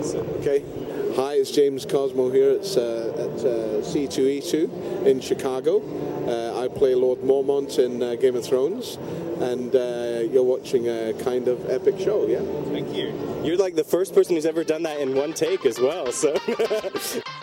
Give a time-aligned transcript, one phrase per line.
[0.00, 0.64] Okay.
[1.14, 2.52] Hi, it's James Cosmo here.
[2.52, 5.82] It's uh, at uh, C2E2 in Chicago.
[6.26, 8.96] Uh, I play Lord Mormont in uh, Game of Thrones,
[9.40, 12.40] and uh, you're watching a kind of epic show, yeah?
[12.72, 13.12] thank you.
[13.44, 16.10] You're like the first person who's ever done that in one take as well.
[16.12, 16.34] So.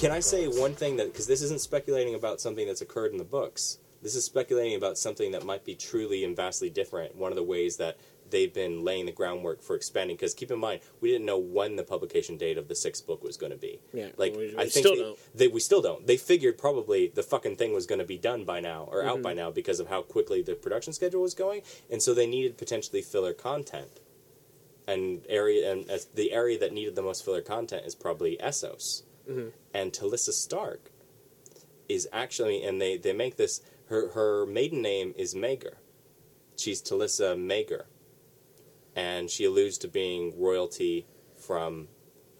[0.00, 3.18] Can I say one thing that because this isn't speculating about something that's occurred in
[3.18, 3.78] the books.
[4.02, 7.16] This is speculating about something that might be truly and vastly different.
[7.16, 7.98] One of the ways that
[8.30, 10.16] they've been laying the groundwork for expanding.
[10.16, 13.22] Because keep in mind, we didn't know when the publication date of the sixth book
[13.22, 13.78] was going to be.
[13.92, 15.18] Yeah, like we- we I think still they, don't.
[15.34, 16.06] they we still don't.
[16.06, 19.16] They figured probably the fucking thing was going to be done by now or out
[19.16, 19.22] Mm-hmm.
[19.22, 21.60] by now because of how quickly the production schedule was going,
[21.90, 24.00] and so they needed potentially filler content.
[24.88, 29.48] And area and the area that needed the most filler content is probably Essos Mm-hmm.
[29.72, 30.90] and Talisa Stark
[31.88, 35.74] is actually, and they, they make this, her, her maiden name is Mager.
[36.56, 37.84] She's Talisa Maegyr.
[38.96, 41.06] And she alludes to being royalty
[41.36, 41.88] from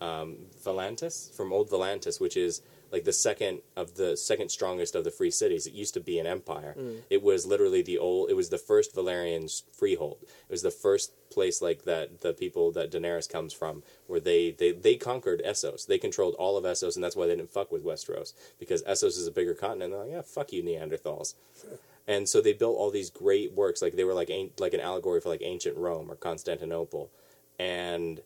[0.01, 5.05] um, Volantis, from Old Volantis, which is like the second of the second strongest of
[5.05, 5.67] the free cities.
[5.67, 6.75] It used to be an empire.
[6.79, 7.03] Mm.
[7.09, 8.31] It was literally the old.
[8.31, 10.19] It was the first Valyrian's freehold.
[10.23, 14.51] It was the first place like that the people that Daenerys comes from, where they
[14.51, 15.87] they they conquered Essos.
[15.87, 19.19] They controlled all of Essos, and that's why they didn't fuck with Westeros because Essos
[19.19, 19.93] is a bigger continent.
[19.93, 21.35] They're like, yeah, fuck you, Neanderthals.
[22.09, 25.21] And so they built all these great works, like they were like like an allegory
[25.21, 27.09] for like ancient Rome or Constantinople,
[27.57, 28.21] and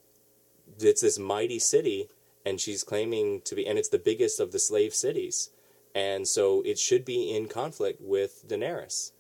[0.80, 2.08] it's this mighty city
[2.44, 5.50] and she's claiming to be and it's the biggest of the slave cities.
[5.94, 9.12] And so it should be in conflict with daenerys.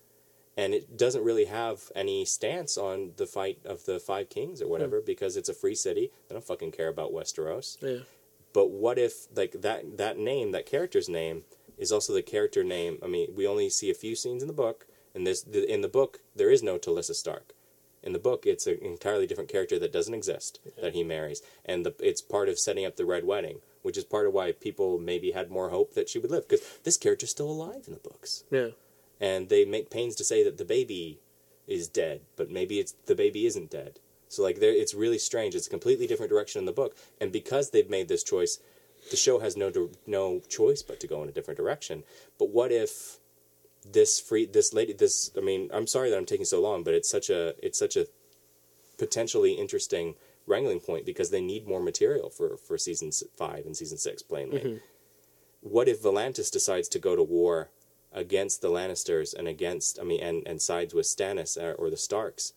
[0.56, 4.68] And it doesn't really have any stance on the fight of the five kings or
[4.68, 5.06] whatever hmm.
[5.06, 6.10] because it's a free city.
[6.28, 7.76] They don't fucking care about westeros.
[7.80, 8.04] Yeah.
[8.54, 11.44] but what if like that that name that character's name
[11.76, 14.54] is also the character name i mean we only see a few scenes in the
[14.54, 17.53] book and this the, in the book there is no talisa stark
[18.04, 21.84] in the book it's an entirely different character that doesn't exist that he marries and
[21.84, 24.98] the, it's part of setting up the red wedding which is part of why people
[24.98, 28.00] maybe had more hope that she would live because this character's still alive in the
[28.08, 28.68] books Yeah.
[29.20, 31.18] and they make pains to say that the baby
[31.66, 33.98] is dead, but maybe it's the baby isn't dead.
[34.28, 35.54] So like there, it's really strange.
[35.54, 38.58] It's a completely different direction in the book, and because they've made this choice,
[39.10, 39.72] the show has no
[40.06, 42.02] no choice but to go in a different direction.
[42.38, 43.18] But what if
[43.84, 46.94] this free this lady this I mean I'm sorry that I'm taking so long, but
[46.94, 48.06] it's such a it's such a
[48.98, 50.14] potentially interesting
[50.46, 54.60] wrangling point because they need more material for for season five and season six plainly.
[54.60, 54.76] Mm-hmm.
[55.60, 57.70] What if Volantis decides to go to war
[58.12, 61.96] against the Lannisters and against I mean and and sides with Stannis or, or the
[61.96, 62.52] Starks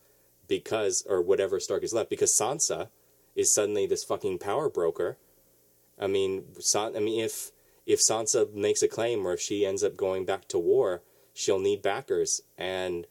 [0.47, 2.89] because or whatever Stark is left because Sansa
[3.35, 5.17] is suddenly this fucking power broker.
[5.99, 7.51] I mean, San, I mean if
[7.85, 11.01] if Sansa makes a claim or if she ends up going back to war,
[11.37, 13.05] she'll need backers and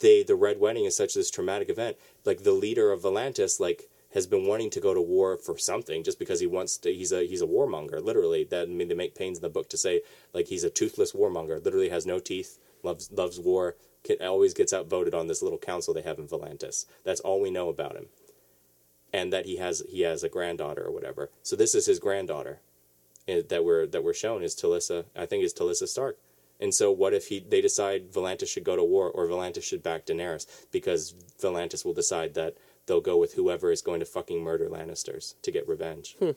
[0.00, 1.96] they the Red Wedding is such this traumatic event.
[2.24, 6.02] Like the leader of Volantis, like has been wanting to go to war for something
[6.02, 6.92] just because he wants to.
[6.92, 8.02] He's a he's a warmonger.
[8.02, 10.02] Literally, that I mean they make pains in the book to say
[10.34, 11.64] like he's a toothless warmonger.
[11.64, 12.58] Literally has no teeth.
[12.82, 13.76] Loves loves war.
[14.04, 16.86] Can, always gets outvoted on this little council they have in Volantis.
[17.04, 18.06] That's all we know about him.
[19.12, 21.30] And that he has he has a granddaughter or whatever.
[21.42, 22.60] So this is his granddaughter
[23.26, 25.04] eh, that we're that we're shown is Talisa.
[25.16, 26.18] I think is Talisa Stark.
[26.60, 29.82] And so, what if he they decide Volantis should go to war or Volantis should
[29.82, 32.56] back Daenerys because Volantis will decide that
[32.86, 36.16] they'll go with whoever is going to fucking murder Lannisters to get revenge.
[36.18, 36.30] Hmm.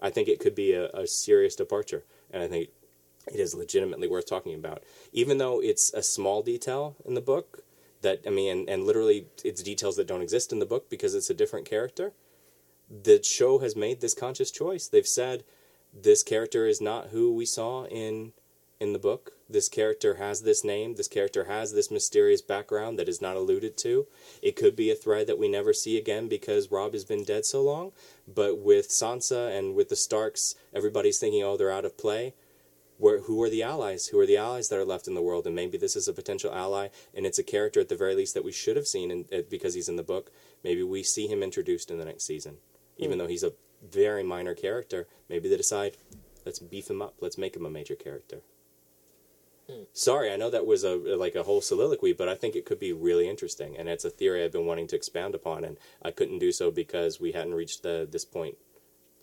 [0.00, 2.68] I think it could be a, a serious departure, and I think
[3.26, 4.82] it is legitimately worth talking about,
[5.12, 7.62] even though it's a small detail in the book.
[8.02, 11.14] That I mean, and, and literally, it's details that don't exist in the book because
[11.14, 12.12] it's a different character.
[12.88, 14.86] The show has made this conscious choice.
[14.86, 15.44] They've said
[15.92, 18.32] this character is not who we saw in
[18.78, 19.32] in the book.
[19.48, 20.96] This character has this name.
[20.96, 24.06] This character has this mysterious background that is not alluded to.
[24.42, 27.46] It could be a thread that we never see again because Robb has been dead
[27.46, 27.92] so long.
[28.26, 32.34] But with Sansa and with the Starks, everybody's thinking, oh, they're out of play.
[32.98, 34.08] Where, who are the allies?
[34.08, 35.46] Who are the allies that are left in the world?
[35.46, 38.32] And maybe this is a potential ally, and it's a character at the very least
[38.34, 40.30] that we should have seen in, uh, because he's in the book.
[40.64, 42.56] Maybe we see him introduced in the next season,
[42.96, 43.52] even though he's a
[43.86, 45.06] very minor character.
[45.28, 45.98] Maybe they decide,
[46.46, 47.16] let's beef him up.
[47.20, 48.40] Let's make him a major character.
[49.92, 52.78] Sorry, I know that was a like a whole soliloquy, but I think it could
[52.78, 56.10] be really interesting, and it's a theory I've been wanting to expound upon, and I
[56.10, 58.56] couldn't do so because we hadn't reached the this point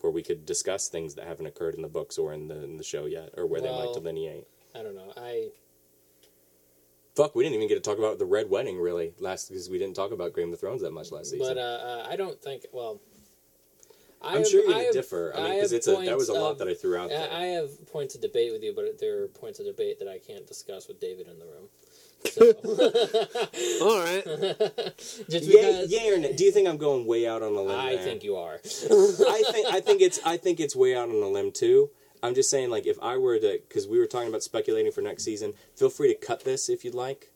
[0.02, 2.78] where we could discuss things that haven't occurred in the books or in the in
[2.78, 4.48] the show yet, or where they might delineate.
[4.76, 5.14] I don't know.
[5.16, 5.52] I
[7.16, 9.78] Fuck, we didn't even get to talk about the Red Wedding really last because we
[9.78, 11.48] didn't talk about Game of Thrones that much last season.
[11.48, 12.66] but uh, uh, I don't think.
[12.74, 13.02] Well,
[14.24, 15.34] I'm have- sure you're I gonna have- differ.
[15.36, 17.30] I mean, because it's a that was a lot of- that I threw out there.
[17.32, 20.08] I I have points of debate with you, but there are points of debate that
[20.08, 21.70] I can't discuss with David in the room.
[22.32, 22.54] So,
[23.86, 24.24] All right.
[25.30, 26.34] just Yay, because yay or nay?
[26.34, 27.78] Do you think I'm going way out on a limb?
[27.78, 28.04] I there?
[28.06, 28.56] think you are.
[28.56, 31.90] I think I think it's I think it's way out on a limb too.
[32.22, 35.02] I'm just saying, like, if I were to, because we were talking about speculating for
[35.02, 35.54] next season.
[35.76, 37.34] Feel free to cut this if you'd like,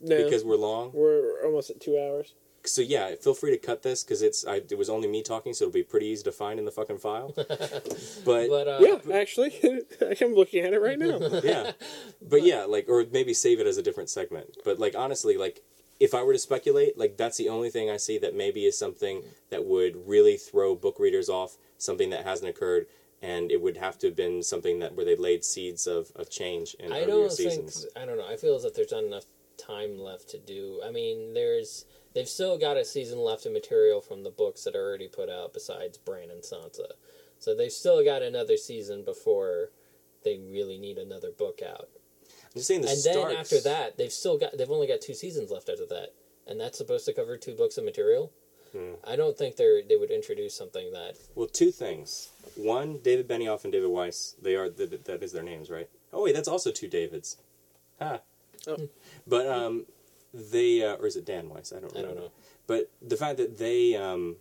[0.00, 0.90] No, because we're long.
[0.92, 2.34] we're almost at two hours.
[2.66, 5.52] So yeah, feel free to cut this because it's I, it was only me talking,
[5.52, 7.34] so it'll be pretty easy to find in the fucking file.
[8.24, 9.52] But, But uh, yeah, actually,
[10.20, 11.18] I'm looking at it right now.
[11.44, 11.72] yeah,
[12.26, 14.56] but yeah, like, or maybe save it as a different segment.
[14.64, 15.60] But like, honestly, like,
[16.00, 18.78] if I were to speculate, like, that's the only thing I see that maybe is
[18.78, 22.86] something that would really throw book readers off, something that hasn't occurred,
[23.20, 26.30] and it would have to have been something that where they laid seeds of, of
[26.30, 27.82] change in I earlier don't seasons.
[27.82, 28.26] think I don't know.
[28.26, 29.26] I feel as if there's not enough
[29.58, 30.80] time left to do.
[30.84, 31.84] I mean, there's
[32.14, 35.28] they've still got a season left of material from the books that are already put
[35.28, 36.92] out besides Bran and Sansa.
[37.38, 39.70] So they've still got another season before
[40.24, 41.88] they really need another book out.
[42.22, 43.28] I'm just saying the and starts.
[43.28, 46.10] then after that, they've still got they've only got two seasons left after that.
[46.46, 48.30] And that's supposed to cover two books of material.
[48.72, 48.94] Hmm.
[49.06, 52.30] I don't think they're they would introduce something that Well, two things.
[52.56, 54.34] One, David Benioff and David Weiss.
[54.40, 55.88] They are th- that is their names, right?
[56.12, 57.36] Oh wait, that's also two Davids.
[58.00, 58.20] Ha.
[58.66, 58.88] Oh.
[59.26, 59.86] But um,
[60.34, 61.72] they uh, or is it Dan Weiss?
[61.76, 61.96] I don't.
[61.96, 62.30] I don't know.
[62.66, 64.36] But the fact that they um,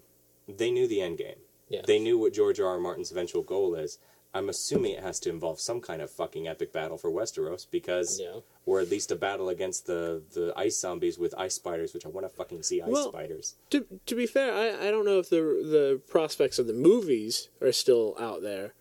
[0.47, 1.37] they knew the end game.
[1.69, 1.81] Yeah.
[1.85, 2.67] They knew what George R.
[2.67, 2.79] R.
[2.79, 3.99] Martin's eventual goal is.
[4.35, 8.19] I'm assuming it has to involve some kind of fucking epic battle for Westeros because,
[8.19, 8.39] Yeah.
[8.65, 12.09] or at least a battle against the the ice zombies with ice spiders, which I
[12.09, 13.55] want to fucking see ice Well, spiders.
[13.69, 17.49] to to be fair, I, I don't know if the the prospects of the movies
[17.61, 18.73] are still out there.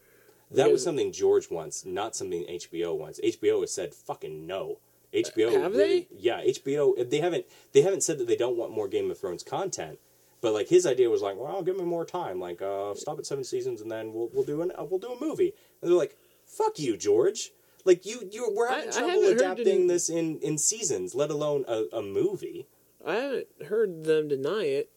[0.51, 3.21] That was something George wants, not something HBO wants.
[3.23, 4.79] HBO has said fucking no.
[5.13, 7.09] HBO Have really- Yeah, HBO.
[7.09, 7.47] They haven't.
[7.73, 9.99] They haven't said that they don't want more Game of Thrones content.
[10.41, 12.41] But like his idea was like, well, I'll give me more time.
[12.41, 15.13] Like, uh, stop at seven seasons and then we'll we'll do an uh, we'll do
[15.13, 15.53] a movie.
[15.81, 16.17] And they're like,
[16.47, 17.51] fuck you, George.
[17.85, 21.31] Like you you we're having I- I trouble haven't adapting this in in seasons, let
[21.31, 22.67] alone a, a movie.
[23.07, 24.91] I haven't heard them deny it.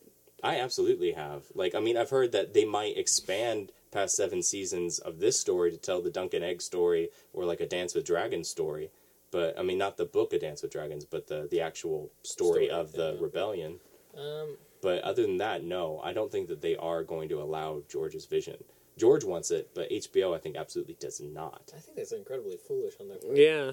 [0.44, 1.46] I absolutely have.
[1.56, 5.72] Like, I mean, I've heard that they might expand past seven seasons of this story
[5.72, 8.92] to tell the Dunk and Egg story or like a Dance with Dragons story.
[9.38, 12.68] But I mean, not the book of Dance with Dragons, but the the actual story,
[12.68, 13.24] Story, of the yeah.
[13.28, 13.72] rebellion.
[14.18, 17.70] um But other than that, no, I don't think that they are going to allow
[17.94, 18.58] George's vision.
[19.04, 21.64] George wants it, but HBO, I think, absolutely does not.
[21.76, 23.36] I think that's incredibly foolish on their part.
[23.36, 23.72] Yeah,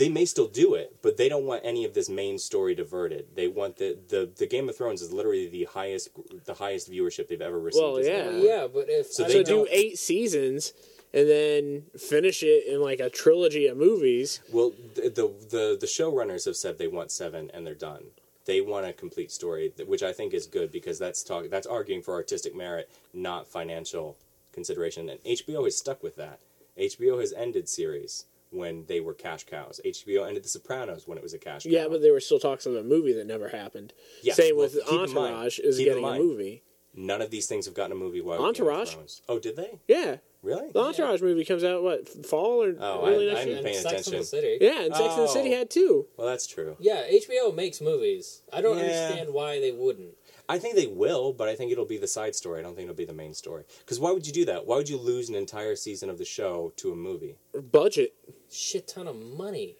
[0.00, 3.24] They may still do it, but they don't want any of this main story diverted.
[3.38, 6.06] They want the the, the Game of Thrones is literally the highest
[6.50, 7.84] the highest viewership they've ever received.
[7.84, 8.30] Well, yeah.
[8.50, 10.72] Yeah, but if So I they so don't do know- eight seasons
[11.14, 14.40] and then finish it in like a trilogy of movies.
[14.52, 18.04] Well, the, the the the showrunners have said they want seven, and they're done.
[18.46, 22.02] They want a complete story, which I think is good because that's talk that's arguing
[22.02, 24.16] for artistic merit, not financial
[24.52, 25.08] consideration.
[25.08, 26.40] And HBO has stuck with that.
[26.78, 29.80] HBO has ended series when they were cash cows.
[29.84, 31.70] HBO ended The Sopranos when it was a cash cow.
[31.70, 33.92] Yeah, but there were still talks of a movie that never happened.
[34.22, 36.62] Yeah, Same well, with in mind- Entourage is getting a movie.
[36.94, 38.20] none of these things have gotten a movie.
[38.20, 38.94] While Entourage?
[39.28, 39.80] Oh, did they?
[39.88, 40.70] Yeah, Really?
[40.72, 43.54] the Entourage movie comes out what fall or Oh, early I- next I year?
[43.56, 44.18] didn't pay and Sex and attention.
[44.20, 44.58] the City.
[44.60, 45.56] Yeah, and Sex and the City Oh.
[45.58, 46.06] had two.
[46.16, 46.76] Well, that's true.
[46.78, 48.42] Yeah, HBO makes movies.
[48.52, 48.84] I don't Yeah.
[48.84, 50.16] understand why they wouldn't.
[50.46, 52.60] I think they will, but I think it'll be the side story.
[52.60, 53.64] I don't think it'll be the main story.
[53.78, 54.66] Because why would you do that?
[54.66, 57.36] Why would you lose an entire season of the show to a movie?
[57.72, 58.12] Budget
[58.50, 59.78] Shit ton of money.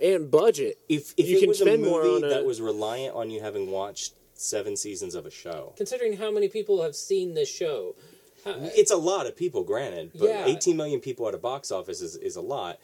[0.00, 0.78] and budget.
[0.88, 3.14] If if You it can was a spend more movie on a- that was reliant
[3.14, 7.34] on you having watched seven seasons of a show, Considering how many people have seen
[7.34, 7.94] this show.
[8.46, 9.64] How- it's a lot of people.
[9.64, 10.46] Granted, but Yeah.
[10.46, 12.78] 18 million people at a box office is, is a lot.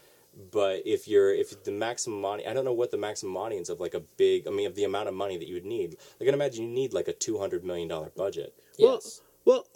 [0.50, 3.80] But if you're if the maximum audience, I don't know what the maximum audience of
[3.80, 5.96] like a big, I mean, of the amount of money that you would need.
[6.20, 8.54] I can imagine you need like a 200 million dollar budget.
[8.78, 9.20] yes.
[9.44, 9.66] Well,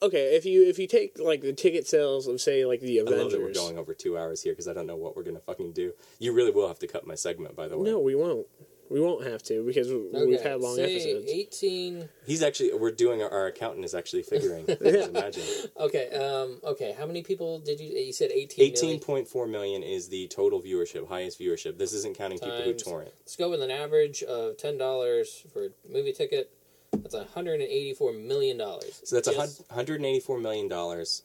[0.00, 3.02] okay, if you if you take like the ticket sales of say like the I
[3.04, 5.38] love that we're going over two hours here because I don't know what we're gonna
[5.38, 5.92] fucking do.
[6.18, 7.90] You really will have to cut my segment, by the way.
[7.90, 8.46] No, we won't.
[8.92, 11.30] We won't have to because we- we've had long say episodes.
[11.30, 12.08] 18.
[12.26, 14.66] He's actually we're doing our, our accountant is actually figuring.
[14.82, 15.42] Just imagine.
[15.78, 16.94] Okay, um, okay.
[16.98, 17.88] How many people did you?
[17.96, 19.00] You said 18 Eighteen million.
[19.00, 21.78] point four million is the total viewership, highest viewership.
[21.78, 23.12] This isn't counting people who Times- torrent.
[23.20, 26.52] Let's go with an average of $10 for a movie ticket.
[26.92, 28.58] That's $184 million.
[29.04, 31.22] So that's Just- hundred and eighty four million dollars.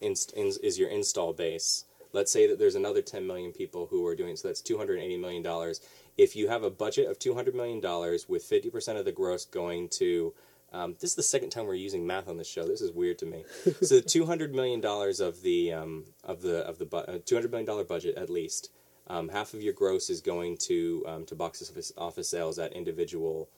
[0.00, 1.84] In, in, is your install base.
[2.12, 4.36] Let's say that there's another ten million people who are doing.
[4.36, 5.80] So that's two hundred eighty million dollars.
[6.18, 9.12] If you have a budget of two hundred million dollars with fifty percent of the
[9.12, 10.34] gross going to
[10.72, 12.66] um, this is the second time we're using math on this show.
[12.66, 13.44] This is weird to me.
[13.82, 17.36] so two hundred million dollars of the um, of the of the bu- uh, two
[17.36, 18.70] hundred million dollar budget at least.
[19.06, 22.74] Um, half of your gross is going to um, to box office office sales at
[22.74, 23.48] individual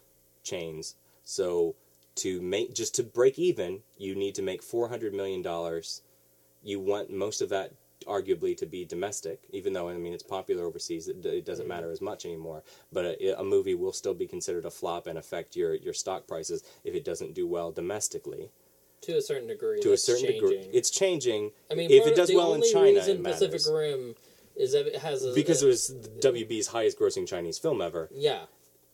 [0.45, 0.95] chains.
[1.25, 1.75] So
[2.17, 6.03] to make just to break even, you need to make four hundred million dollars.
[6.63, 7.73] You want most of that
[8.07, 11.09] arguably to be domestic, even though I mean it's popular overseas.
[11.09, 11.69] It, it doesn't mm-hmm.
[11.69, 12.63] matter as much anymore.
[12.93, 16.27] But a, a movie will still be considered a flop and affect your your stock
[16.27, 18.51] prices if it doesn't do well domestically.
[19.03, 19.81] to a certain degree.
[19.81, 21.53] To a certain degree, it's changing.
[21.71, 23.71] I mean, if it does well in China, reason it Pacific matters.
[23.73, 24.15] Rim
[24.57, 28.09] is that it has a, because it was WB's highest grossing Chinese film ever.
[28.13, 28.45] yeah.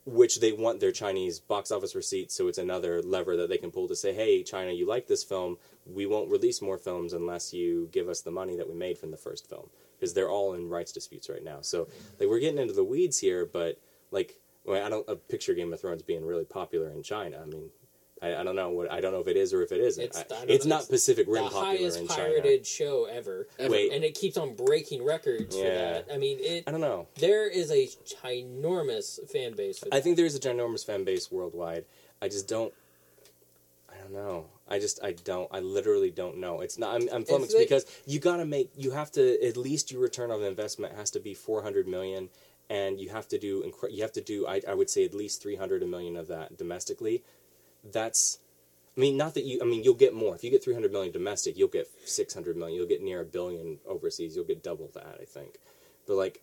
[0.07, 3.73] Which they want their Chinese box office receipts, so it's another lever that they can
[3.73, 5.59] pull to say, "Hey, China, you like this film?
[5.85, 9.11] We won't release more films unless you give us the money that we made from
[9.11, 11.61] the first film." Because they're all in rights disputes right now.
[11.61, 11.89] So,
[12.21, 15.81] like, we're getting into the weeds here, but like, well, I don't picture Game of
[15.81, 17.41] Thrones being really popular in China.
[17.43, 17.71] I mean,
[18.23, 20.03] I, I don't know what I don't know if it is or if it isn't.
[20.03, 20.77] It's- I- it's know.
[20.77, 23.47] not It's Pacific The Rim popular highest in pirated show ever.
[23.59, 23.93] Wait.
[23.93, 25.93] And it keeps on breaking records for Yeah.
[26.03, 26.07] that.
[26.13, 26.65] I mean, it.
[26.67, 27.09] I don't know.
[27.19, 27.87] There is a
[28.25, 29.95] ginormous fan base for that.
[29.95, 31.85] I think there's a ginormous fan base worldwide.
[32.23, 32.73] I just don't.
[33.93, 34.47] I don't know.
[34.69, 35.49] I just I don't.
[35.53, 36.61] I literally don't know.
[36.61, 36.95] It's not.
[36.95, 38.71] I'm, I'm flummoxed like- because you gotta make.
[38.77, 42.31] You have to at least your return on investment has to be 400 million,
[42.71, 43.71] and you have to do.
[43.91, 44.47] You have to do.
[44.47, 47.23] I I would say at least 300 million of that domestically.
[47.93, 48.39] That's.
[48.97, 49.61] I mean, not that you.
[49.63, 51.57] I mean, you'll get more if you get 300 million domestic.
[51.59, 52.77] You'll get 600 million.
[52.77, 54.35] You'll get near a billion overseas.
[54.35, 55.19] You'll get double that.
[55.21, 55.59] I think,
[56.07, 56.41] but like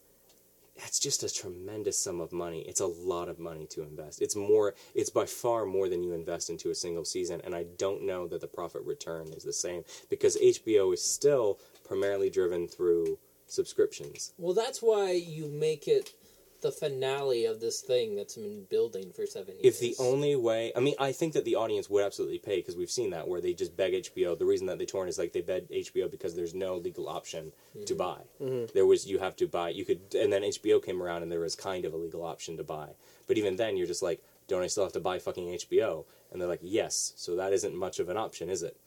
[0.77, 2.61] that's just a tremendous sum of money.
[2.61, 4.21] It's a lot of money to invest.
[4.21, 7.65] It's more it's by far more than you invest into a single season and I
[7.77, 12.67] don't know that the profit return is the same because HBO is still primarily driven
[12.67, 14.33] through subscriptions.
[14.37, 16.13] Well, that's why you make it
[16.63, 19.75] the finale of this thing that's been building for seven years.
[19.75, 22.75] If the only way, I mean, I think that the audience would absolutely pay because
[22.75, 24.37] we've seen that where they just beg HBO.
[24.37, 27.51] The reason that they torn is like they beg HBO because there's no legal option
[27.73, 27.97] to mm-hmm.
[27.97, 28.21] buy.
[28.41, 28.65] Mm-hmm.
[28.73, 29.69] There was you have to buy.
[29.69, 32.57] You could, and then HBO came around and there was kind of a legal option
[32.57, 32.89] to buy.
[33.27, 36.05] But even then, you're just like, don't I still have to buy fucking HBO?
[36.31, 37.13] And they're like, yes.
[37.17, 38.77] So that isn't much of an option, is it?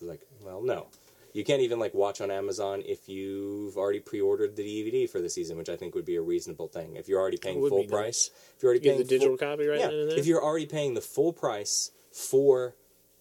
[0.00, 0.86] They're like, well, no.
[1.32, 5.30] You can't even like watch on Amazon if you've already pre-ordered the DVD for the
[5.30, 6.96] season, which I think would be a reasonable thing.
[6.96, 8.30] If you're already paying full price, nice.
[8.56, 10.18] if you're already Get paying the digital full, copy right yeah, there.
[10.18, 12.74] if you're already paying the full price for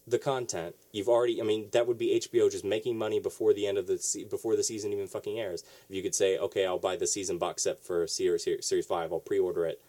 [0.05, 1.39] the content, you've already.
[1.39, 4.25] I mean, that would be HBO just making money before the end of the se-
[4.25, 5.63] before the season even fucking airs.
[5.89, 9.13] If you could say, okay, I'll buy the season box set for series series five,
[9.13, 9.81] I'll pre-order it,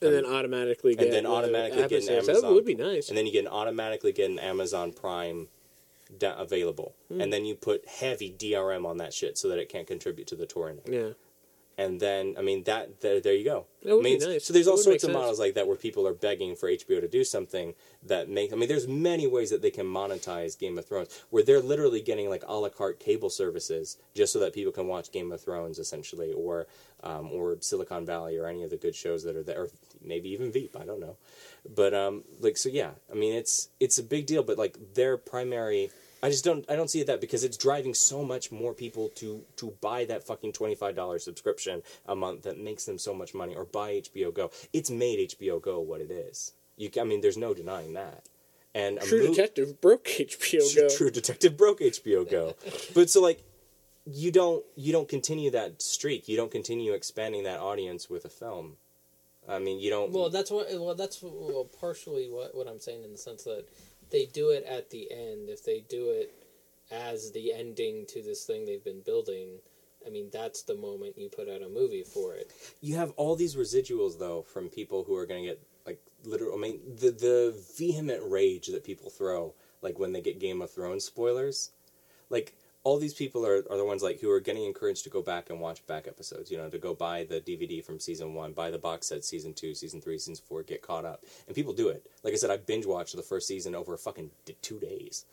[0.00, 2.14] and then automatically get and then automatically get an.
[2.16, 2.42] Amazon.
[2.42, 3.08] That would be nice.
[3.08, 5.48] And then you can automatically get an Amazon Prime
[6.18, 7.20] da- available, Hmm.
[7.20, 10.36] and then you put heavy DRM on that shit so that it can't contribute to
[10.36, 10.80] the torrent.
[10.88, 11.10] yeah,
[11.76, 13.66] And then, I mean, that there, there you go.
[13.82, 14.44] That I mean, nice.
[14.44, 15.18] So there's That all sorts of sense.
[15.20, 18.52] models like that where people are begging for HBO to do something that makes.
[18.52, 22.00] I mean, there's many ways that they can monetize Game of Thrones, where they're literally
[22.00, 25.40] getting like a la carte cable services just so that people can watch Game of
[25.40, 26.68] Thrones, essentially, or
[27.02, 29.68] um, or Silicon Valley, or any of the good shows that are there, or
[30.00, 30.76] maybe even Veep.
[30.76, 31.16] I don't know,
[31.68, 32.92] but um, like so, yeah.
[33.10, 35.90] I mean, it's it's a big deal, but like their primary.
[36.24, 39.10] I just don't I don't see it that because it's driving so much more people
[39.16, 43.12] to to buy that fucking twenty five dollar subscription a month that makes them so
[43.12, 44.50] much money or buy HBO Go.
[44.72, 46.52] It's made HBO Go what it is.
[46.78, 48.24] You I mean there's no denying that.
[48.74, 50.88] And True mov- Detective broke HBO Go.
[50.96, 52.56] True Detective broke HBO Go.
[52.94, 53.44] but so like
[54.06, 56.26] you don't you don't continue that streak.
[56.26, 58.78] You don't continue expanding that audience with a film.
[59.46, 60.68] I mean, you don't Well, that's what.
[60.70, 63.66] Well, that's well, partially what what I'm saying in the sense that
[64.14, 65.48] they do it at the end.
[65.48, 66.32] If they do it
[66.92, 69.58] as the ending to this thing they've been building,
[70.06, 72.52] I mean, that's the moment you put out a movie for it.
[72.80, 76.54] you have all these residuals though from people who are going to get like literal.
[76.56, 79.52] I mean, the the vehement rage that people throw
[79.82, 81.70] like when they get Game of Thrones spoilers,
[82.30, 85.22] like all these people are, are the ones like who are getting encouraged to go
[85.22, 86.50] back and watch back episodes.
[86.50, 89.54] You know, to go buy the DVD from season one, buy the box set season
[89.54, 92.06] two, season three, season four, get caught up, and people do it.
[92.22, 94.30] Like I said, I binge watched the first season over fucking
[94.62, 95.24] two days.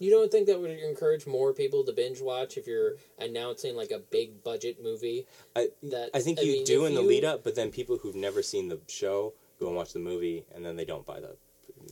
[0.00, 3.90] You don't think that would encourage more people to binge watch if you're announcing like
[3.90, 5.26] a big budget movie?
[5.56, 7.54] I That I think I you mean, do if in the you- lead up, but
[7.56, 10.84] then people who've never seen the show go and watch the movie, and then they
[10.84, 11.36] don't buy the.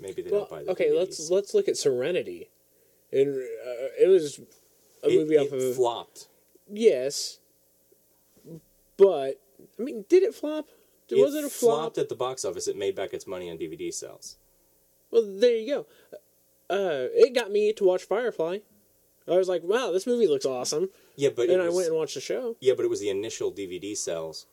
[0.01, 0.71] Maybe they Well, don't buy the.
[0.73, 0.99] okay, DVDs.
[0.99, 2.49] let's let's look at Serenity.
[3.13, 4.41] And uh, it was
[5.07, 6.29] a It- movie it off of flopped.
[6.73, 7.39] yes,
[8.97, 9.41] but
[9.79, 10.69] I mean, did it flop?
[11.11, 11.79] Was it, a flop?
[11.79, 12.67] flopped at the box office.
[12.67, 14.37] It made back its money on DVD sales.
[15.11, 15.87] Well, there you go.
[16.69, 18.59] Uh, it got me to watch Firefly.
[19.29, 21.97] I was like, "Wow, this movie looks awesome," Yeah, but and I was, went and
[21.97, 22.57] watched the show.
[22.61, 24.47] yeah, but it was the initial DVD sales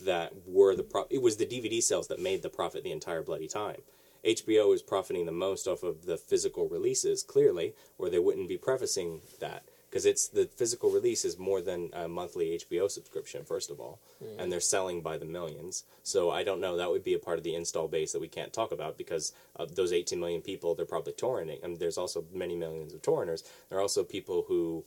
[0.00, 3.22] that were the pro- It was the DVD sales that made the profit the entire
[3.22, 3.82] bloody time.
[4.24, 8.58] HBO is profiting the most off of the physical releases, clearly, or they wouldn't be
[8.58, 9.64] prefacing that.
[9.90, 13.44] Because it's the physical release is more than a monthly HBO subscription.
[13.44, 14.38] First of all, hmm.
[14.38, 15.84] and they're selling by the millions.
[16.04, 16.76] So I don't know.
[16.76, 19.32] That would be a part of the install base that we can't talk about because
[19.56, 20.74] of those 18 million people.
[20.74, 23.42] They're probably torrenting, I and there's also many millions of torrenters.
[23.68, 24.84] There are also people who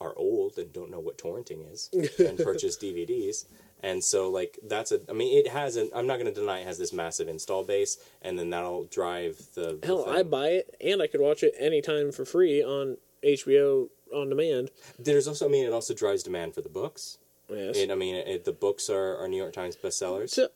[0.00, 3.44] are old and don't know what torrenting is and purchase DVDs.
[3.84, 5.00] And so, like, that's a.
[5.08, 5.90] I mean, it has an.
[5.94, 9.38] I'm not going to deny it has this massive install base, and then that'll drive
[9.54, 9.78] the.
[9.80, 10.14] the Hell, thing.
[10.14, 14.70] I buy it and I could watch it anytime for free on HBO on demand.
[14.98, 15.46] There's also.
[15.46, 17.18] I mean, it also drives demand for the books.
[17.48, 17.76] Yes.
[17.76, 20.30] It, I mean, it, the books are, are New York Times bestsellers.
[20.30, 20.48] So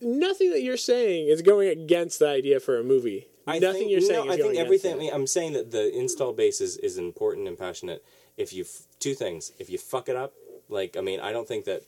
[0.00, 3.26] nothing that you're saying is going against the idea for a movie.
[3.46, 4.94] I nothing think, you're saying no, I think everything.
[4.94, 8.04] I mean, I'm saying that the install base is, is important and passionate.
[8.36, 10.34] If you f- two things, if you fuck it up,
[10.68, 11.82] like I mean, I don't think that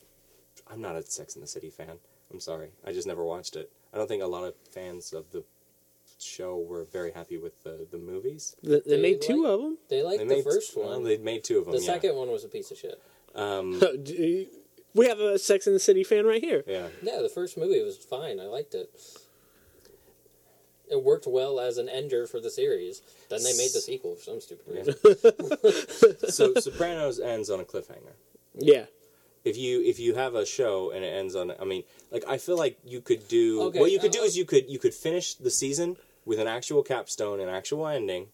[0.71, 1.97] I'm not a Sex in the City fan.
[2.31, 3.71] I'm sorry, I just never watched it.
[3.93, 5.43] I don't think a lot of fans of the
[6.23, 8.55] show were very happy with the the movies.
[8.63, 8.67] it.
[8.69, 9.77] They, they They made two like- of them.
[9.89, 11.03] They liked They the made first well, one.
[11.03, 11.73] they made two of them.
[11.75, 11.85] the yeah.
[11.93, 13.01] second one was a piece of shit.
[13.35, 13.79] Um,
[14.93, 16.63] we have a Sex in the City fan right here.
[16.67, 16.87] yeah.
[17.01, 18.39] Yeah, the first movie was fine.
[18.39, 18.89] I liked it.
[20.89, 23.01] It worked well as an ender for the series.
[23.29, 24.95] Then they made the sequel for some stupid reason.
[26.29, 28.15] So Sopranos ends on a cliffhanger.
[28.55, 28.85] Yeah.
[29.45, 32.37] if you if you have a show and it ends on I mean like I
[32.37, 34.77] feel like you could do Okay, what you could do uh, is you could you
[34.79, 38.27] could finish the season with an actual capstone an actual ending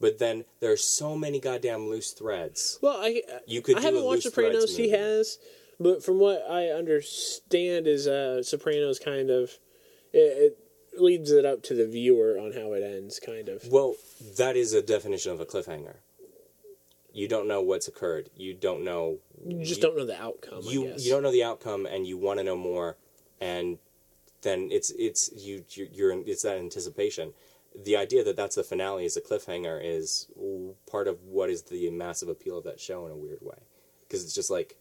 [0.00, 3.86] but then there are so many goddamn loose threads Well, I You could I do
[3.86, 4.76] haven't a watched Sopranos.
[4.76, 5.38] He has,
[5.80, 9.58] but from what I understand, is uh, Sopranos kind of
[10.12, 10.58] it, it
[11.00, 13.66] leads it up to the viewer on how it ends, kind of.
[13.66, 13.94] well
[14.36, 15.96] that is a definition of a cliffhanger
[17.12, 20.60] you don't know what's occurred you don't know You just don't know the outcome.
[20.66, 22.96] I you you don't know the outcome and you want to know more
[23.40, 23.78] and
[24.42, 27.32] then it's it's you you're, you're in, it's that anticipation
[27.84, 30.26] the idea that that's the finale is a cliffhanger is
[30.90, 33.58] part of what is the massive appeal of that show in a weird way
[34.06, 34.76] because it's just like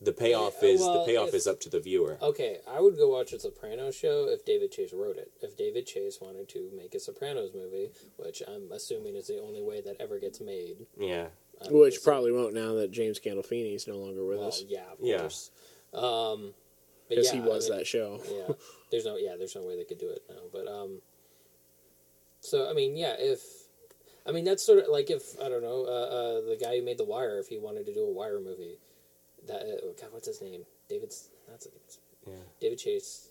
[0.00, 2.96] the payoff Yeah, is the payoff if- is up to the viewer Okay, I would
[2.98, 5.30] go watch a Sopranos show if David Chase wrote it.
[5.40, 9.62] If David Chase wanted to make a Sopranos movie, which I'm assuming is the only
[9.62, 10.84] way that ever gets made.
[10.98, 11.28] yeah
[11.62, 14.62] uh, Which is- probably won't now that James Gandolfini is no longer with Well, us
[14.68, 15.20] yeah, of Yeah.
[15.20, 15.50] course.
[15.94, 16.65] Um, but
[17.08, 18.20] because yeah, he I was mean, that show.
[18.30, 18.54] yeah,
[18.90, 20.42] there's no yeah, there's no way they could do it now.
[20.52, 21.00] But um,
[22.40, 23.40] so I mean, yeah, if
[24.26, 26.84] I mean that's sort of like if I don't know uh, uh, the guy who
[26.84, 28.78] made The Wire, if he wanted to do a Wire movie,
[29.46, 30.62] that uh, God, what's his name?
[30.88, 31.68] David's that's
[32.26, 33.30] yeah David Chase.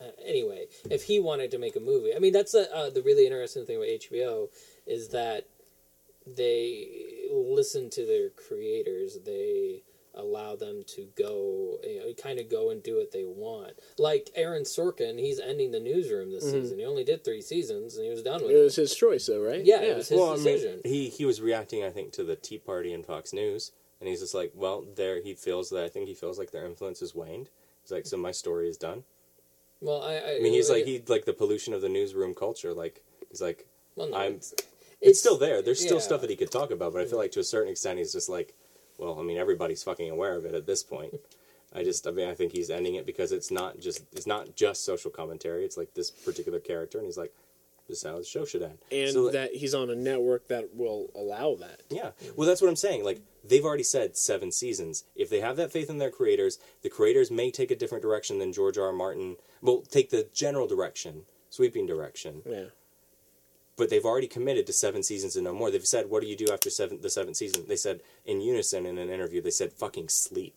[0.00, 3.02] Uh, anyway, if he wanted to make a movie, I mean that's the uh, the
[3.02, 4.48] really interesting thing about HBO
[4.86, 5.46] is that
[6.26, 6.88] they
[7.30, 9.18] listen to their creators.
[9.24, 9.82] They
[10.14, 13.72] allow them to go, you know, kind of go and do what they want.
[13.98, 16.62] Like Aaron Sorkin, he's ending the newsroom this mm-hmm.
[16.62, 16.78] season.
[16.78, 18.62] He only did three seasons, and he was done with It it.
[18.62, 19.64] was his choice, though, right?
[19.64, 20.80] Yeah, it was his well I mean, decision.
[20.84, 24.20] he he was reacting I think to the Tea Party and Fox News and he's
[24.20, 27.14] just like well there he feels that I think he feels like their influence has
[27.14, 27.50] waned
[27.82, 29.04] he's like so my story is done
[29.80, 32.72] well, I, I, I mean, he's like he like the pollution of the newsroom culture.
[32.74, 34.34] Like he's like, Well, no, I'm.
[34.34, 34.54] it's,
[35.00, 35.62] It's, still there.
[35.62, 36.02] There's still yeah.
[36.02, 38.12] stuff that he could talk about, but I feel like to a certain extent he's
[38.12, 38.54] just like,
[39.00, 41.14] well, I mean, everybody's fucking aware of it at this point.
[41.74, 44.56] I just, I mean, I think he's ending it because it's not just, it's not
[44.56, 45.64] just social commentary.
[45.64, 47.32] It's like this particular character, and he's like,
[47.88, 48.78] this is how the show should end.
[48.92, 51.82] And So, that he's on a network that will allow that.
[51.88, 52.10] yeah.
[52.36, 53.04] Well, that's what I'm saying.
[53.04, 55.04] Like, they've already said seven seasons.
[55.16, 58.38] If they have that faith in their creators, the creators may take a different direction
[58.38, 58.86] than George R.
[58.86, 58.92] R.
[58.92, 59.36] Martin.
[59.60, 62.42] Well, take the general direction, sweeping direction.
[62.46, 62.64] Yeah.
[63.80, 65.70] But they've already committed to seven seasons and no more.
[65.70, 68.84] They've said, "What do you do after seven, the seventh season?" They said in unison
[68.84, 69.40] in an interview.
[69.40, 70.54] They said, "Fucking sleep."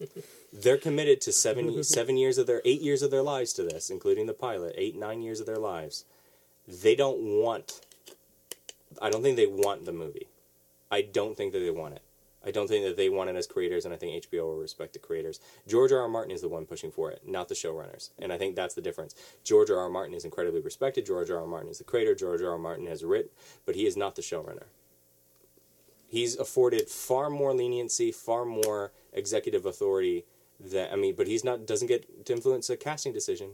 [0.52, 3.90] They're committed to seven seven years of their eight years of their lives to this,
[3.90, 4.74] including the pilot.
[4.78, 6.06] Eight nine years of their lives.
[6.66, 7.82] They don't want.
[9.02, 10.28] I don't think they want the movie.
[10.90, 12.02] I don't think that they want it.
[12.44, 14.92] I don't think that they want it as creators, and I think HBO will respect
[14.92, 15.40] the creators.
[15.66, 16.00] George R.
[16.00, 16.08] R.
[16.08, 18.80] Martin is the one pushing for it, not the showrunners, and I think that's the
[18.80, 19.14] difference.
[19.44, 19.78] George R.
[19.78, 19.88] R.
[19.88, 21.06] Martin is incredibly respected.
[21.06, 21.38] George R.
[21.38, 21.46] R.
[21.46, 22.14] Martin is the creator.
[22.14, 22.50] George R.
[22.50, 22.58] R.
[22.58, 23.30] Martin has written,
[23.64, 24.66] but he is not the showrunner.
[26.08, 30.26] He's afforded far more leniency, far more executive authority.
[30.60, 33.52] That I mean, but he's not doesn't get to influence a casting decision.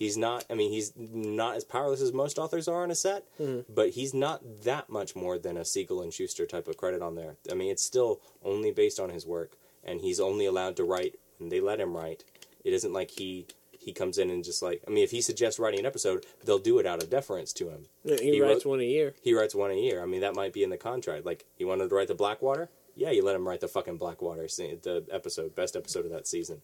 [0.00, 0.46] He's not.
[0.48, 3.60] I mean, he's not as powerless as most authors are on a set, hmm.
[3.68, 7.16] but he's not that much more than a Siegel and Shuster type of credit on
[7.16, 7.36] there.
[7.50, 11.16] I mean, it's still only based on his work, and he's only allowed to write,
[11.38, 12.24] and they let him write.
[12.64, 13.46] It isn't like he
[13.78, 14.82] he comes in and just like.
[14.88, 17.68] I mean, if he suggests writing an episode, they'll do it out of deference to
[17.68, 17.84] him.
[18.02, 19.14] Yeah, He, He writes wrote- one a year.
[19.20, 20.02] He writes one a year.
[20.02, 21.26] I mean, that might be in the contract.
[21.26, 22.70] Like, he wanted to write the Blackwater.
[22.96, 26.26] Yeah, you let him write the fucking Blackwater scene, the episode, best episode of that
[26.26, 26.62] season.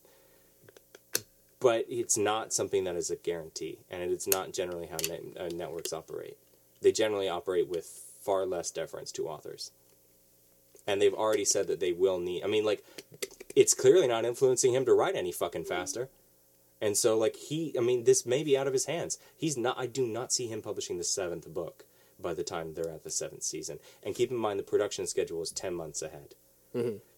[1.58, 5.48] But it's not something that is a guarantee, and it's not generally how net, uh,
[5.54, 6.36] networks operate.
[6.82, 7.86] They generally operate with
[8.20, 9.70] far less deference to authors.
[10.88, 12.44] and they've already said that they will need.
[12.44, 12.84] I mean, like,
[13.56, 16.08] it's clearly not influencing him to write any fucking faster.
[16.80, 19.18] And so, like, he, I mean, this may be out of his hands.
[19.36, 21.84] He's not, I do not see him publishing the seventh book
[22.20, 23.80] by the time they're at the seventh season.
[24.04, 26.36] And keep in mind, the production schedule is 10 months ahead.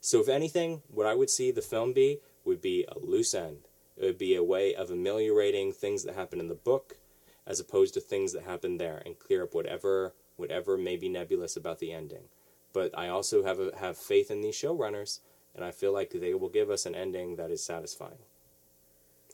[0.00, 3.67] So, if anything, what I would see the film be would be a loose end.
[3.98, 6.98] It would be a way of ameliorating things that happen in the book
[7.46, 11.56] as opposed to things that happen there and clear up whatever whatever may be nebulous
[11.56, 12.24] about the ending.
[12.72, 15.18] But I also have a, have faith in these showrunners,
[15.52, 18.22] and I feel like they will give us an ending that is satisfying.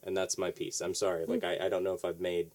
[0.02, 0.80] And that's my piece.
[0.80, 1.32] I'm sorry, hmm.
[1.32, 2.50] like I, I don't know if I've made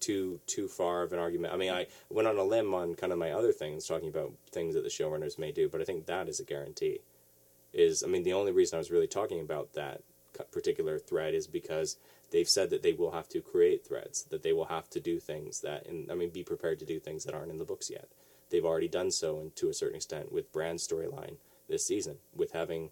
[0.00, 1.54] too too far of an argument.
[1.54, 4.32] I mean, I went on a limb on kind of my other things, talking about
[4.50, 7.00] things that the showrunners may do, but I think that is a guarantee.
[7.72, 10.02] Is I mean, the only reason I was really talking about that
[10.52, 11.96] particular thread is because
[12.30, 15.20] they've said that they will have to create threads, that they will have to do
[15.20, 17.90] things that, and I mean, be prepared to do things that aren't in the books
[17.90, 18.08] yet.
[18.50, 21.36] They've already done so, and to a certain extent, with Bran's storyline
[21.68, 22.90] this season, with having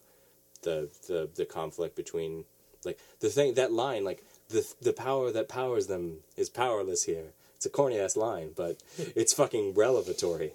[0.63, 2.45] the the the conflict between
[2.85, 7.33] like the thing that line like the the power that powers them is powerless here.
[7.57, 10.53] It's a corny ass line, but it's fucking revelatory.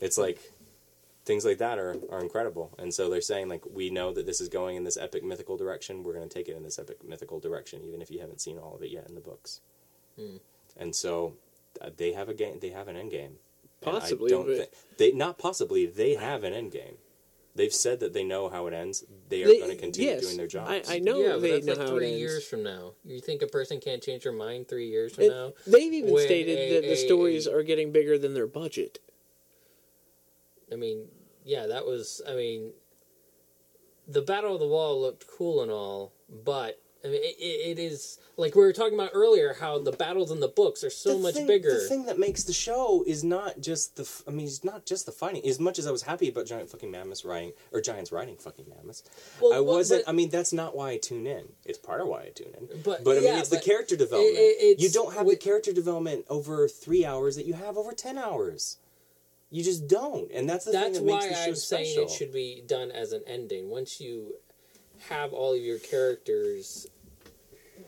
[0.00, 0.40] It's like
[1.24, 2.72] things like that are, are incredible.
[2.78, 5.56] And so they're saying like we know that this is going in this epic mythical
[5.56, 6.02] direction.
[6.02, 8.58] We're going to take it in this epic mythical direction, even if you haven't seen
[8.58, 9.60] all of it yet in the books.
[10.76, 11.34] And so
[11.80, 12.58] uh, they have a game.
[12.60, 13.36] They have an end game.
[13.82, 15.86] And I Possibly, don't but- thi- they not possibly.
[15.86, 16.96] They have an end game.
[17.54, 19.04] They've said that they know how it ends.
[19.28, 20.88] They are They- going to continue yes, doing their jobs.
[20.90, 22.20] I, I know yeah, but they that's know like how three it ends.
[22.20, 22.92] years from now.
[23.04, 25.52] You think a person can't change their mind three years from It- now?
[25.66, 29.00] they've even stated a- that the a- stories are getting bigger than their budget.
[30.72, 31.06] I mean,
[31.44, 32.20] yeah, that was.
[32.28, 32.72] I mean,
[34.08, 36.12] the Battle of the Wall looked cool and all,
[36.44, 39.54] but I mean, it, it, is like we were talking about earlier.
[39.58, 41.72] How the battles in the books are so The much thing- bigger.
[41.72, 44.06] The thing that makes the show is not just the.
[44.28, 45.46] I mean, it's not just the fighting.
[45.46, 48.66] As much as I was happy about giant fucking mammoths riding or giants riding fucking
[48.68, 49.02] mammoths,
[49.40, 50.04] Well, I well, wasn't.
[50.04, 51.44] but- I mean, that's not why I tune in.
[51.64, 52.82] It's part of why I tune in.
[52.82, 54.36] But- I mean, yeah, it's the character development.
[54.36, 57.92] it- you don't have with- the character development over three hours that you have over
[57.92, 58.76] ten hours.
[59.50, 62.00] You just don't, and that's the That's thing that why makes the show I'm saying
[62.00, 63.68] it should be done as an ending.
[63.68, 64.36] Once you
[65.08, 66.86] have all of your characters,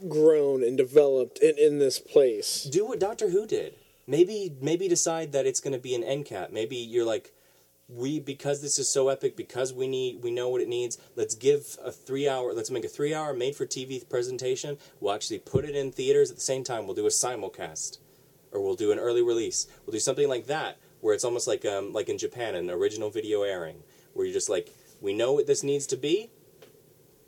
[0.09, 2.65] Grown and developed in, in this place.
[2.65, 3.75] do what Doctor Who did.
[4.09, 6.51] Maybe maybe decide that it's going to be an end cap.
[6.51, 7.33] Maybe you're like
[7.89, 10.99] we because this is so epic because we need we know what it needs.
[11.15, 14.79] Let's give a 3 hour let's make a 3 hour made for TV presentation.
[14.99, 16.87] We'll actually put it in theaters at the same time.
[16.87, 17.99] We'll do a simulcast
[18.51, 19.69] or we'll do an early release.
[19.87, 23.11] We'll do something like that where it's almost like um like in Japan an original
[23.11, 23.83] video airing
[24.15, 26.31] where you're just like we know what this needs to be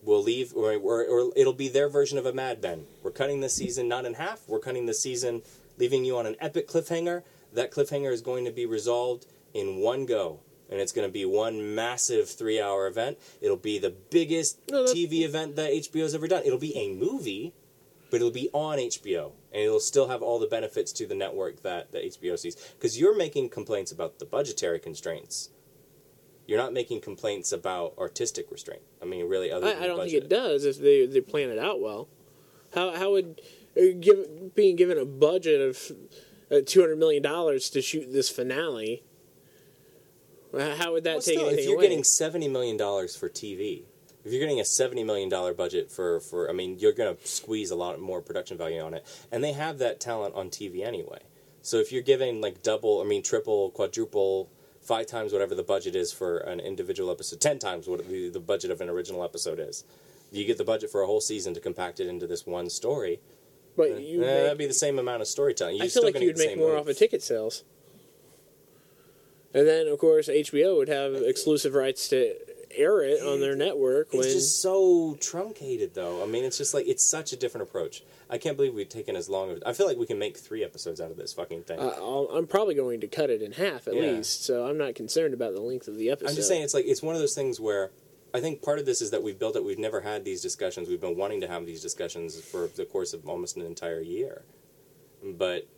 [0.05, 2.87] we'll leave or, or, or it'll be their version of a Mad Men.
[3.03, 4.43] We're cutting this season not in half.
[4.47, 5.43] We're cutting the season,
[5.79, 7.23] leaving you on an epic cliffhanger.
[7.53, 10.41] That cliffhanger is going to be resolved in one go.
[10.71, 13.19] And it's going to be one massive three hour event.
[13.41, 16.43] It'll be the biggest No, TV event that HBO's ever done.
[16.45, 17.53] It'll be a movie,
[18.11, 19.33] but it'll be on HBO.
[19.55, 22.57] And it'll still have all the benefits to the network that, that HBO sees.
[22.57, 25.51] Because you're making complaints about the budgetary constraints.
[26.47, 28.83] You're not making complaints about artistic restraint.
[29.01, 30.13] I mean, really, other than I, I don't budget.
[30.13, 32.09] think it does if they they plan it out well.
[32.75, 33.41] How how would
[33.79, 35.93] uh, give, being given a budget of
[36.51, 39.05] uh, two hundred million dollars to shoot this finale?
[40.53, 41.85] How would that Well, take still, if you're away?
[41.85, 43.85] getting seventy million dollars for TV,
[44.25, 47.27] if you're getting a seventy million dollar budget for for, I mean, you're going to
[47.27, 50.85] squeeze a lot more production value on it, and they have that talent on TV
[50.87, 51.21] anyway.
[51.63, 54.51] So if you're giving like double, I mean, triple, quadruple,
[54.83, 58.41] five times whatever the budget is for an individual episode, ten times what the, the
[58.41, 59.85] budget of an original episode is,
[60.31, 63.21] you get the budget for a whole season to compact it into this one story.
[63.77, 65.77] but you Eh, make- that'd be the same amount of storytelling.
[65.77, 67.65] You're I feel like you'd make more off of ticket sales.
[69.53, 72.35] And then, of course, HBO would have exclusive rights to
[72.77, 74.09] air it on their network.
[74.09, 76.23] It's when just so truncated, though.
[76.23, 78.03] I mean, it's just like it's such a different approach.
[78.31, 79.63] I can't believe we've taken as long of.
[79.67, 81.79] I feel like we can make three episodes out of this fucking thing.
[81.79, 84.03] uh, I'll, I'm probably going to cut it in half at Yeah.
[84.03, 86.31] least, so I'm not concerned about the length of the episode.
[86.31, 87.91] I'm just saying, it's like it's one of those things where
[88.33, 89.65] I think part of this is that we've built it.
[89.65, 90.89] We've never had these discussions.
[90.89, 94.43] We've been wanting to have these discussions for the course of almost an entire year,
[95.23, 95.69] but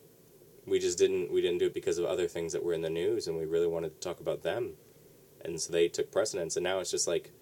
[0.67, 1.31] we just didn't.
[1.33, 3.45] We didn't do it because of other things that were in the news, and we
[3.45, 4.73] really wanted to talk about them,
[5.49, 6.57] and so they took precedence.
[6.57, 7.33] And now it's just like.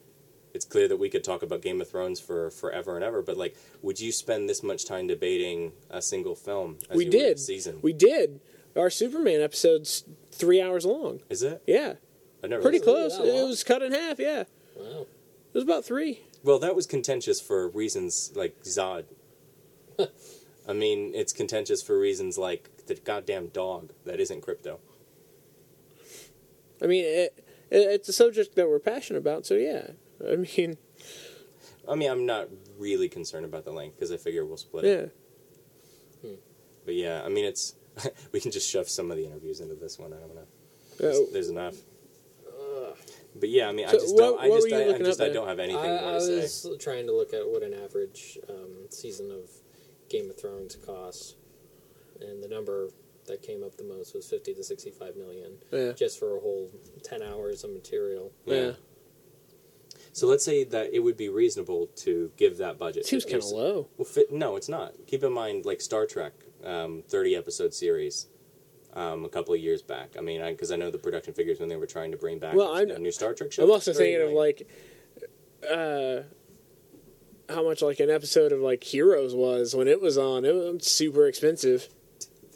[0.53, 3.37] It's clear that we could talk about Game of Thrones for forever and ever, but
[3.37, 6.79] like, would you spend this much time debating a single film?
[6.88, 7.38] As we you would a did.
[7.40, 7.81] season.
[7.83, 8.38] We did.
[8.77, 11.23] Our Superman episode's three hours long.
[11.29, 11.61] Is it?
[11.67, 11.95] Yeah,
[12.45, 12.62] I never.
[12.62, 13.19] pretty close.
[13.19, 13.27] that?
[13.27, 14.21] It was cut in half.
[14.21, 14.45] Yeah,
[14.77, 15.01] Wow.
[15.01, 16.21] it was about three.
[16.45, 19.07] Well, that was contentious for reasons like Zod.
[20.69, 24.79] I mean, it's contentious for reasons like the goddamn dog that isn't Krypto.
[26.81, 29.46] I mean, it, it- it's a subject that we're passionate about.
[29.46, 29.88] So yeah,
[30.31, 30.77] I mean,
[31.88, 32.48] I mean, I'm not
[32.79, 35.16] really concerned about the length because I figure we'll split it.
[36.22, 36.31] yeah.
[36.85, 37.74] But yeah, I mean, it's
[38.33, 40.12] we can just shove some of the interviews into this one.
[40.12, 40.40] I don't know.
[40.42, 41.74] Uh, There's, there's enough.
[43.37, 44.40] But yeah, I mean, So I just don't.
[44.40, 46.37] I what just, I, I just, I don't have anything I, more I to say.
[46.37, 49.50] was trying to look at what an average um, season of
[50.09, 51.35] Game of Thrones costs,
[52.20, 52.90] and the number
[53.26, 55.92] that came up the most was fifty to sixty-five million, Yeah.
[55.92, 56.70] just for a whole
[57.02, 58.32] ten hours of material.
[58.44, 58.72] Yeah.
[60.12, 63.04] So let's say that it would be reasonable to give that budget.
[63.06, 63.88] Seems kind of low.
[63.96, 64.92] Well, fit, no, it's not.
[65.08, 66.32] Keep in mind, like Star Trek,
[66.62, 68.28] um, thirty episode series,
[68.92, 70.14] um, a couple of years back.
[70.16, 72.54] I mean, because I, know the production figures when they were trying to bring back
[72.54, 73.64] Well, a, I'm- a new Star Trek show.
[73.64, 74.68] I'm also 30 thinking of like,
[75.68, 76.22] uh,
[77.52, 80.44] how much like an episode of like Heroes was when it was on.
[80.44, 81.88] It was super expensive.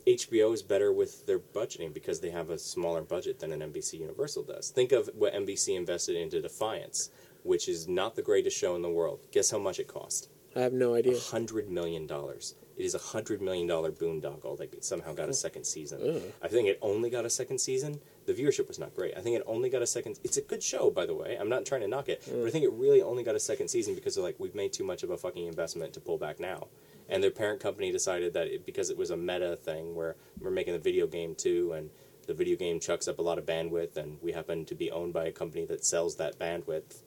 [0.09, 4.01] HBO is better with their budgeting because they have a smaller budget than an NBC
[4.01, 4.71] Universal does.
[4.71, 7.11] Think of what NBC invested into Defiance,
[7.42, 9.27] which is not the greatest show in the world.
[9.33, 10.31] Guess how much it cost?
[10.57, 11.18] I have no idea.
[11.18, 12.55] hundred million dollars.
[12.79, 15.33] It is a hundred million dollar boondoggle that somehow got a oh.
[15.33, 16.01] second season.
[16.03, 16.23] Ugh.
[16.42, 18.01] I think it only got a second season.
[18.27, 19.16] The viewership was not great.
[19.16, 20.18] I think it only got a second.
[20.25, 21.37] It's a good show, by the way.
[21.38, 22.53] I'm not trying to knock it, but I mm.
[22.53, 25.03] think it really only got a second season because they're like, we've made too much
[25.03, 26.68] of a fucking investment to pull back now.
[27.09, 30.51] And their parent company decided that it, because it was a meta thing where we're
[30.51, 31.90] making a video game too, and
[32.27, 35.14] the video game chucks up a lot of bandwidth, and we happen to be owned
[35.14, 37.03] by a company that sells that bandwidth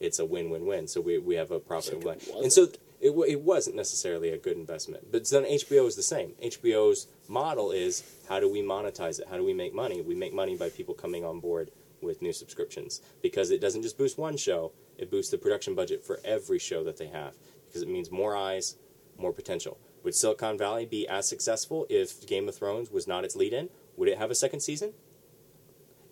[0.00, 0.88] it's a win-win-win.
[0.88, 1.94] So we, we have a profit.
[2.04, 2.68] Except and so
[3.00, 5.10] it, it wasn't necessarily a good investment.
[5.10, 6.32] But then HBO is the same.
[6.42, 9.26] HBO's model is how do we monetize it?
[9.28, 10.02] How do we make money?
[10.02, 11.70] We make money by people coming on board
[12.02, 16.04] with new subscriptions because it doesn't just boost one show, it boosts the production budget
[16.04, 17.34] for every show that they have
[17.66, 18.76] because it means more eyes,
[19.18, 19.78] more potential.
[20.02, 23.70] Would Silicon Valley be as successful if Game of Thrones was not its lead in?
[23.96, 24.92] Would it have a second season?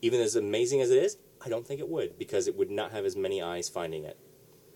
[0.00, 2.92] Even as amazing as it is, I don't think it would because it would not
[2.92, 4.16] have as many eyes finding it.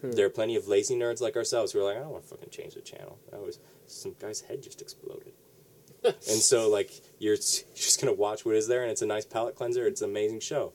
[0.00, 0.12] Hmm.
[0.12, 2.28] There are plenty of lazy nerds like ourselves who are like, I don't want to
[2.28, 3.18] fucking change the channel.
[3.30, 5.32] That was some guy's head just exploded.
[6.04, 9.24] and so, like, you're, you're just gonna watch what is there, and it's a nice
[9.24, 9.86] palate cleanser.
[9.86, 10.72] It's an amazing show.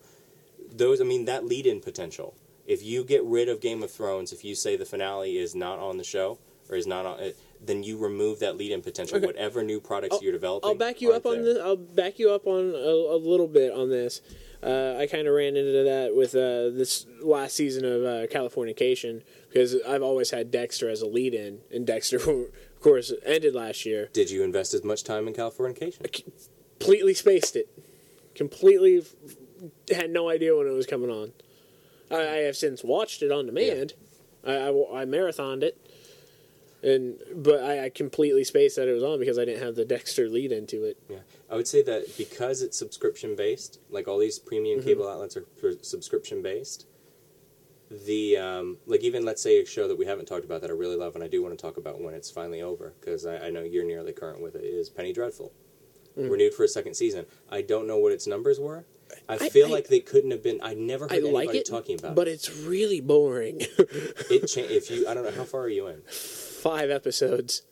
[0.73, 2.33] Those, I mean, that lead-in potential.
[2.65, 5.79] If you get rid of Game of Thrones, if you say the finale is not
[5.79, 6.39] on the show
[6.71, 9.17] or is not on, it, then you remove that lead-in potential.
[9.17, 9.25] Okay.
[9.25, 11.53] Whatever new products you're developing, I'll back you up on there.
[11.53, 11.63] this.
[11.63, 14.21] I'll back you up on a, a little bit on this.
[14.63, 19.23] Uh, I kind of ran into that with uh, this last season of uh, Californication
[19.49, 24.09] because I've always had Dexter as a lead-in, and Dexter, of course, ended last year.
[24.13, 26.23] Did you invest as much time in Californication?
[26.79, 27.69] Completely spaced it.
[28.33, 29.15] Completely f-
[29.95, 31.33] had no idea when it was coming on.
[32.09, 33.93] I, I have since watched it on demand.
[34.45, 35.77] I, I, I marathoned it,
[36.83, 39.85] and but I, I completely spaced that it was on because I didn't have the
[39.85, 40.97] Dexter lead into it.
[41.09, 41.17] Yeah,
[41.49, 44.87] I would say that because it's subscription based, like all these premium Mm-hmm.
[44.87, 45.45] cable outlets are
[45.81, 46.87] subscription based.
[48.05, 50.73] The um, like even let's say a show that we haven't talked about that I
[50.73, 53.47] really love and I do want to talk about when it's finally over because I,
[53.47, 55.51] I know you're nearly current with it is Penny Dreadful,
[56.17, 56.29] Mm.
[56.29, 57.25] renewed for a second season.
[57.49, 58.85] I don't know what its numbers were.
[59.29, 60.59] I, I- feel I- like they couldn't have been.
[60.63, 62.31] I never heard I anybody like it, talking about but it.
[62.31, 63.61] it's really boring.
[64.29, 66.01] It cha- if you I don't know how far are you in.
[66.61, 67.63] Five episodes.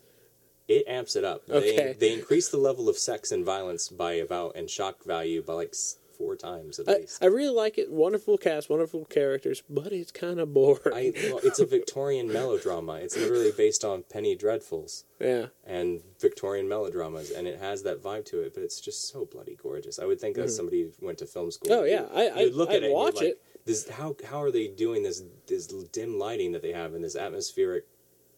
[0.68, 1.42] It amps it up.
[1.48, 1.76] Okay.
[1.76, 5.54] They they increase the level of sex and violence by about and shock value by
[5.54, 5.74] like
[6.20, 7.22] four times at I, least.
[7.22, 7.90] I really like it.
[7.90, 10.94] Wonderful cast, wonderful characters, but it's kind of boring.
[10.94, 12.94] I, well, it's a Victorian melodrama.
[12.94, 15.46] It's literally based on Penny Dreadfuls yeah.
[15.64, 18.52] and Victorian melodramas, and it has that vibe to it.
[18.54, 19.98] But it's just so bloody gorgeous.
[19.98, 21.70] I would think that somebody who went to film school.
[21.70, 21.80] Mm-hmm.
[21.80, 22.06] Oh, yeah.
[22.14, 22.86] I- I- look I'd at it.
[22.90, 23.42] you're watch like, it.
[23.64, 27.14] This how how are they doing this this dim lighting that they have and this
[27.14, 27.84] atmospheric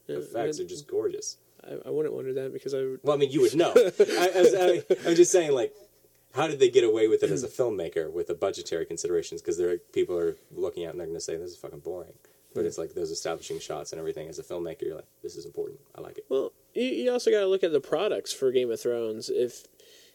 [0.09, 1.39] effects uh, are just gorgeous.
[1.65, 3.01] I, I wouldn't wonder that because I would.
[3.03, 3.73] Well, I mean, you would know.
[3.77, 5.75] I, I was, I, I'm just saying, like,
[6.35, 9.43] how did they get away with it as a filmmaker with the budgetary considerations?
[9.43, 11.57] Because there are people are looking at it and they're going to say this is
[11.57, 12.15] fucking boring.
[12.55, 14.29] But it's like those establishing shots and everything.
[14.29, 15.81] As a filmmaker, you're like, this is important.
[15.97, 16.27] I like it.
[16.29, 19.31] Well, you, you also got to look at the products for Game of Thrones.
[19.31, 19.65] If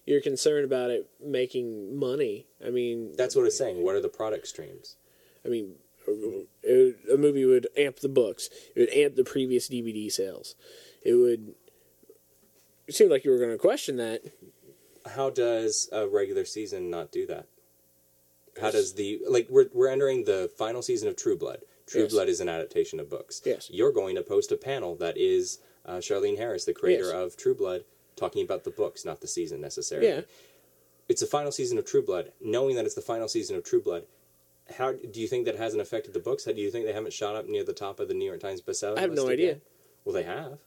[0.06, 3.84] you're concerned about it making money, I mean, That's what it's saying.
[3.84, 4.98] What are the product streams?
[5.46, 5.76] I mean,
[6.08, 8.50] a, a movie would amp the books.
[8.76, 10.56] It would amp the previous DVD sales.
[11.04, 11.54] It would.
[12.88, 14.22] It seemed like you were going to question that.
[15.16, 17.48] How does a regular season not do that?
[18.62, 21.60] How does the like we're we're entering the final season of True Blood.
[21.86, 22.12] True Yes.
[22.12, 23.42] Blood is an adaptation of books.
[23.46, 23.70] Yes.
[23.72, 27.14] You're going to post a panel that is uh, Charlaine Harris, the creator Yes.
[27.14, 27.84] of True Blood,
[28.18, 30.08] talking about the books, not the season necessarily.
[30.10, 30.22] Yeah.
[31.08, 32.34] It's the final season of True Blood.
[32.44, 34.04] Knowing that it's the final season of True Blood,
[34.78, 36.46] how do you think that hasn't affected the books?
[36.46, 38.40] How do you think they haven't shot up near the top of the New York
[38.40, 38.98] Times bestseller?
[38.98, 39.34] I have no again?
[39.34, 39.58] idea.
[40.06, 40.60] Well, they have.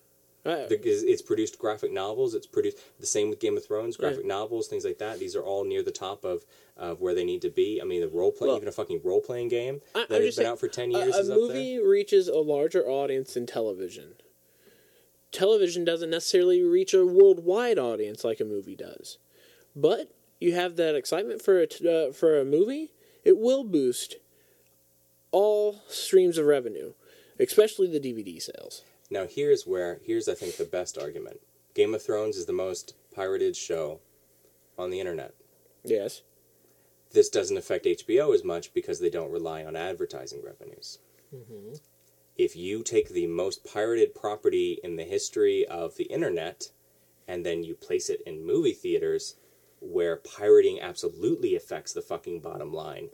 [0.44, 2.34] Uh, Because it's produced graphic novels.
[2.34, 5.18] It's produced the same with Game of Thrones, graphic novels, things like that.
[5.18, 6.46] These are all near the top of,
[6.78, 7.78] of where they need to be.
[7.80, 10.22] I mean, the role play, Well, even a fucking role playing game I- that I'm
[10.22, 13.44] has been saying, out for ten years a, up movie reaches a larger audience than
[13.44, 14.14] television.
[15.32, 19.18] Television doesn't necessarily reach a worldwide audience like a movie does,
[19.76, 20.10] but
[20.40, 22.92] you have that excitement for a t- uh, for a movie.
[23.24, 24.16] It will boost
[25.30, 26.94] all streams of revenue,
[27.38, 28.82] especially the DVD sales.
[29.10, 31.40] Now here's where here's I think the best argument.
[31.74, 34.00] Game of Thrones is the most pirated show
[34.78, 35.34] on the internet.
[35.84, 36.22] Yes.
[37.12, 40.98] This doesn't affect HBO as much because they don't rely on advertising revenues.
[41.34, 41.74] Mm-hmm.
[42.36, 46.70] If you take the most pirated property in the history of the internet
[47.26, 49.36] and then you place it in movie theaters
[49.80, 53.08] where pirating absolutely affects the fucking bottom line,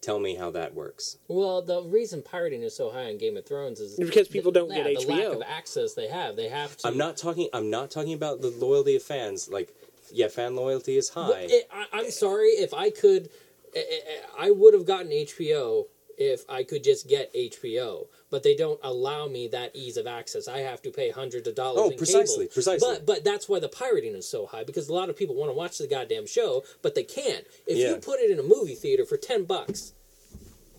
[0.00, 1.18] tell me how that works.
[1.28, 4.70] Well, the reason pirating is so high in Game of Thrones is Because people don't
[4.70, 6.36] yeah, get the lack of access they have.
[6.36, 6.88] They have to.
[6.88, 9.74] I'm not talking I'm not talking about the loyalty of fans like
[10.12, 11.46] yeah, fan loyalty is high.
[11.48, 13.28] it, I, I'm sorry if I could.
[13.76, 14.02] I-
[14.38, 15.86] I, I would have gotten HBO
[16.18, 20.48] if I could just get HBO, but they don't allow me that ease of access.
[20.48, 21.92] I have to pay hundreds of dollars.
[21.92, 22.54] Oh, precisely, cable.
[22.54, 22.88] precisely.
[22.88, 25.50] But but that's why the pirating is so high because a lot of people want
[25.50, 27.44] to watch the goddamn show, but they can't.
[27.66, 27.90] If Yeah.
[27.90, 29.92] you put it in a movie theater for ten bucks,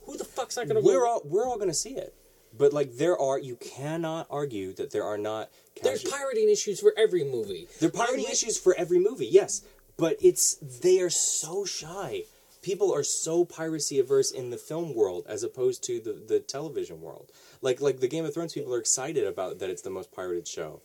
[0.05, 1.07] who the fuck's not going to we're go?
[1.07, 2.13] all we're all going to see it.
[2.57, 5.49] But like there are you cannot argue that there are not
[5.83, 7.67] There's pirating issues for every movie.
[7.79, 9.61] There are pirating I- issues for every movie, yes,
[9.97, 12.23] but it's they are so shy.
[12.65, 16.99] People are so piracy averse in the film world as opposed to the, the television
[16.99, 17.31] world.
[17.61, 20.47] Like like the Game of Thrones people are excited about that it's the most pirated
[20.47, 20.81] show.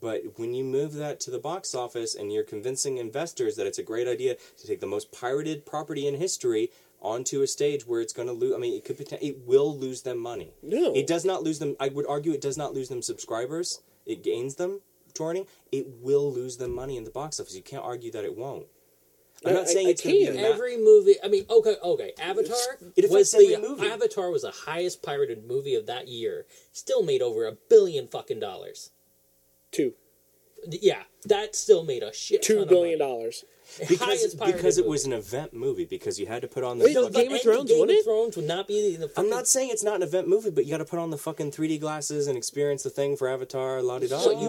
[0.00, 3.78] But when you move that to the box office and you're convincing investors that it's
[3.78, 6.70] a great idea to take the most pirated property in history
[7.02, 10.00] onto a stage where it's going to lose, I mean, it could it will lose
[10.04, 10.54] them money.
[10.62, 10.94] No.
[10.94, 11.76] it does not lose them.
[11.78, 13.82] I would argue it does not lose them subscribers.
[14.06, 14.80] It gains them
[15.12, 15.46] touring.
[15.70, 17.54] It will lose them money in the box office.
[17.54, 18.68] You can't argue that it won't.
[19.44, 20.42] I'm I- not saying I it's going to be a can't.
[20.48, 22.12] ma- Every movie, I mean, okay, okay.
[22.20, 22.56] Avatar
[22.96, 23.86] It was the movie.
[23.88, 26.46] Avatar was the highest pirated movie of that year.
[26.72, 28.90] Still made over a billion fucking dollars.
[29.72, 29.94] Two.
[30.66, 32.42] Yeah, that still made a shit.
[32.42, 32.96] ton Two of money.
[32.96, 33.44] dollars.
[33.88, 34.90] because because it movie.
[34.90, 37.40] was an event movie because you had to put on the Wait, fucking- Game of
[37.42, 38.04] Thrones, Game of?
[38.04, 39.10] Thrones would not be the.
[39.16, 41.16] I'm not saying it's not an event movie, but you got to put on the
[41.18, 44.18] fucking 3D glasses and experience the thing for Avatar, la di da.
[44.18, 44.48] So you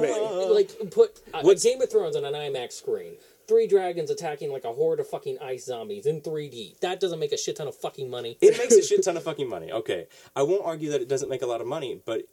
[0.53, 3.13] like put a What's- Game of Thrones on an IMAX screen.
[3.47, 6.79] Three dragons attacking like a horde of fucking ice zombies in 3D.
[6.79, 8.38] That doesn't make a shit ton of fucking money.
[8.41, 9.71] It makes a shit ton of fucking money.
[9.71, 12.23] Okay, I won't argue that it doesn't make a lot of money, but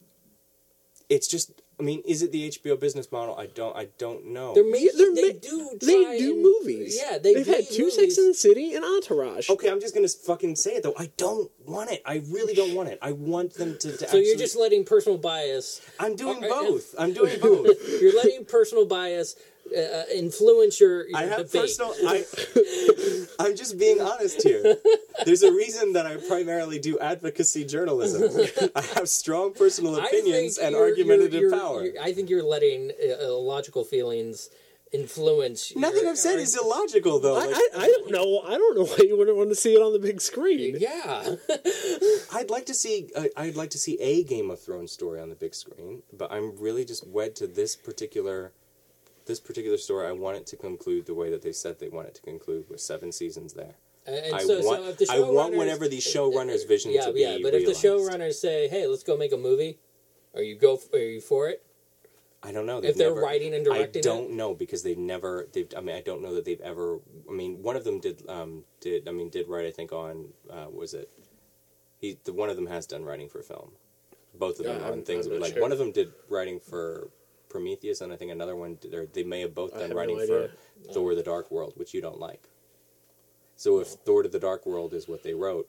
[1.09, 1.53] it's just.
[1.81, 3.37] I mean, is it the HBO business model?
[3.37, 3.77] I don't.
[3.77, 4.55] I don't know.
[4.55, 4.91] They're making.
[4.97, 5.79] they're they ma- do.
[5.81, 6.99] They do and- movies.
[7.03, 7.97] Yeah, they They've had two movies.
[7.97, 9.51] Sex in the City and Entourage.
[9.51, 10.95] Okay, I'm just gonna fucking say it though.
[10.97, 12.03] I don't want it.
[12.07, 12.99] I really don't want it.
[13.03, 13.91] I want them to.
[13.91, 15.81] to So actually, you're just letting personal bias.
[15.99, 16.95] I'm doing both.
[16.99, 17.77] I'm doing both.
[18.01, 19.35] You're letting personal bias
[19.77, 21.63] uh, influence your, your I have debate.
[21.63, 21.95] personal.
[22.07, 22.25] I,
[23.39, 24.77] I'm just being honest here.
[25.25, 28.47] There's a reason that I primarily do advocacy journalism.
[28.77, 31.85] I have strong personal I opinions think and you're- argumentative you're- you're- power.
[31.85, 34.51] you're- I think you're letting uh, illogical feelings
[34.93, 35.75] influence.
[35.75, 37.37] Nothing your- I've said is illogical, though.
[37.37, 38.43] I, Like, I, I don't know.
[38.47, 40.77] I don't know why you wouldn't want to see it on the big screen.
[40.79, 41.37] Yeah,
[42.35, 43.09] I'd like to see.
[43.17, 46.31] Uh, I'd like to see a Game of Thrones story on the big screen, but
[46.31, 48.53] I'm really just wed to this particular,
[49.27, 50.07] this particular story.
[50.07, 52.69] I want it to conclude the way that they said they want it to conclude,
[52.69, 53.75] with seven seasons there.
[54.07, 54.83] and and I so, want.
[54.83, 57.21] so if the I want showrunners- whatever the showrunners' vision Yeah, to be.
[57.21, 57.39] yeah.
[57.43, 57.85] But if the realized.
[57.85, 59.79] showrunners say, "Hey, let's go make a movie,"
[60.35, 60.81] are you go?
[60.93, 61.63] Are you for it?
[62.45, 62.79] I don't know.
[62.79, 65.49] If They've they're never- writing and directing I don't know because they've never.
[65.53, 65.69] They've.
[65.77, 66.99] I mean, I don't know that they've ever.
[67.29, 68.29] I mean, one of them did.
[68.29, 69.67] Um, did I mean did write?
[69.67, 70.33] I think on.
[70.51, 71.09] Uh, was it?
[71.99, 72.19] He.
[72.25, 73.73] The one of them has done writing for film.
[74.35, 75.63] Both of them Yeah, on I'm- things I'm not like sure.
[75.63, 77.11] one of them did writing for
[77.53, 78.79] Prometheus, and I think another one.
[79.13, 80.51] They may have both I done have no writing idea.
[80.87, 82.49] for Thor: The Dark World, which you don't like.
[83.57, 85.69] So if Thor: to the Dark World is what they wrote,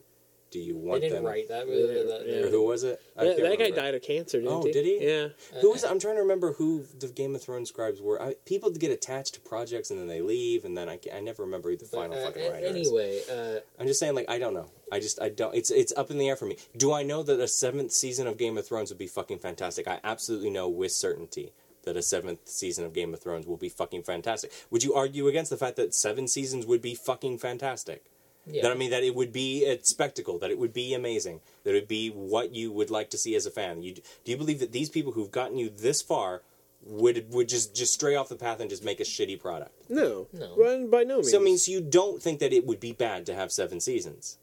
[0.50, 1.26] do you They want didn't them?
[1.26, 1.68] write that.
[1.68, 2.48] They didn't- that- yeah.
[2.48, 3.02] Who was it?
[3.18, 4.72] I That, that guy died of cancer, didn't Oh, he?
[4.72, 5.04] did he?
[5.06, 5.28] Yeah.
[5.62, 5.84] Who was?
[5.84, 8.22] I'm trying to remember who the Game of Thrones scribes were.
[8.22, 11.44] I, people get attached to projects and then they leave, and then I, I never
[11.44, 12.88] remember who the But, final uh, fucking a- writer is.
[12.88, 14.70] anyway, uh, I'm just saying, like, I don't know.
[14.92, 15.54] I just, I don't.
[15.56, 16.58] It's, it's up in the air for me.
[16.78, 19.88] Do I know that a seventh season of Game of Thrones would be fucking fantastic?
[19.88, 21.52] I absolutely know with certainty
[21.84, 24.52] that a seventh season of Game of Thrones will be fucking fantastic.
[24.70, 28.06] Would you argue against the fact that seven seasons would be fucking fantastic?
[28.46, 28.62] yeah.
[28.62, 31.72] That I mean, that it would be a spectacle, that it would be amazing, that
[31.72, 33.84] it would be what you would like to see as a fan.
[33.84, 36.42] You, do you believe that these people who've gotten you this far
[36.86, 39.90] would would just just stray off the path and just make a shitty product?
[39.90, 40.28] No.
[40.34, 40.56] No.
[40.58, 41.32] By, by no means.
[41.32, 43.80] So, I mean, so you don't think that it would be bad to have seven
[43.80, 44.38] seasons?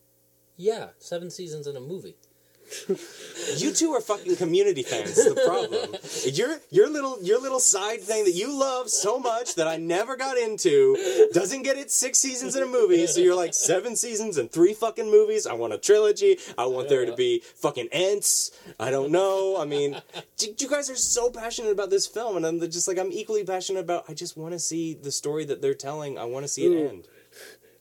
[0.56, 2.16] yeah, seven seasons in a movie.
[3.56, 5.14] You two are fucking community fans.
[5.16, 5.96] The problem?
[6.34, 10.16] Your your little your little side thing that you love so much that I never
[10.16, 13.06] got into doesn't get its six seasons in a movie.
[13.06, 15.46] So you're like seven seasons and three fucking movies.
[15.46, 16.38] I want a trilogy.
[16.58, 18.50] I want there to be fucking ants.
[18.78, 19.56] I don't know.
[19.58, 20.00] I mean,
[20.38, 23.80] you guys are so passionate about this film, and I'm just like I'm equally passionate
[23.80, 24.04] about.
[24.08, 26.18] I just want to see the story that they're telling.
[26.18, 26.88] I want to see it Ooh.
[26.88, 27.08] end.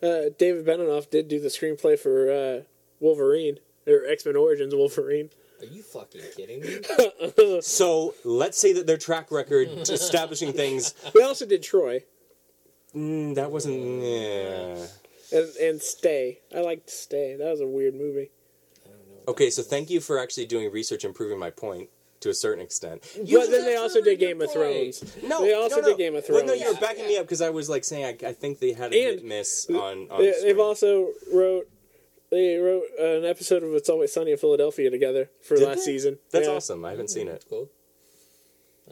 [0.01, 2.63] Uh, David Benioff did do the screenplay for uh,
[3.01, 3.59] Wolverine
[3.89, 5.29] or X Men Origins Wolverine.
[5.61, 6.79] Are you fucking kidding me?
[7.61, 12.03] So let's say that their track record establishing things We also did Troy
[12.95, 14.01] mm, that wasn't.
[14.01, 14.85] Yeah.
[15.37, 16.39] and and Stay.
[16.55, 17.35] I liked Stay.
[17.35, 18.31] That was a weird movie.
[19.27, 21.89] Okay, so thank you for actually doing research and proving my point
[22.21, 23.01] to a certain extent.
[23.15, 24.95] but then they also did Game of point.
[24.95, 25.15] Thrones.
[25.23, 25.87] No, they also no, no.
[25.89, 26.47] did Game of Well, Thrones.
[26.59, 28.93] no, you're backing me up because I was like saying I, I think they had
[28.93, 30.07] a And hit miss on.
[30.09, 30.45] on They, screen.
[30.47, 31.69] they've also wrote
[32.31, 35.83] they wrote an episode of It's Always Sunny in Philadelphia together for Did last they?
[35.93, 36.19] season.
[36.31, 36.53] That's Yeah.
[36.53, 36.85] awesome.
[36.85, 37.45] I haven't seen it.
[37.49, 37.69] Cool.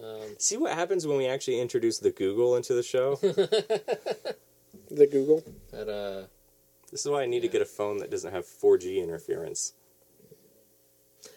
[0.02, 3.20] Um, See what happens when we actually introduce the Google into the show.
[4.90, 5.44] The Google.
[5.72, 6.24] but uh,
[6.92, 9.74] this is why I need to get a phone that doesn't have 4G interference.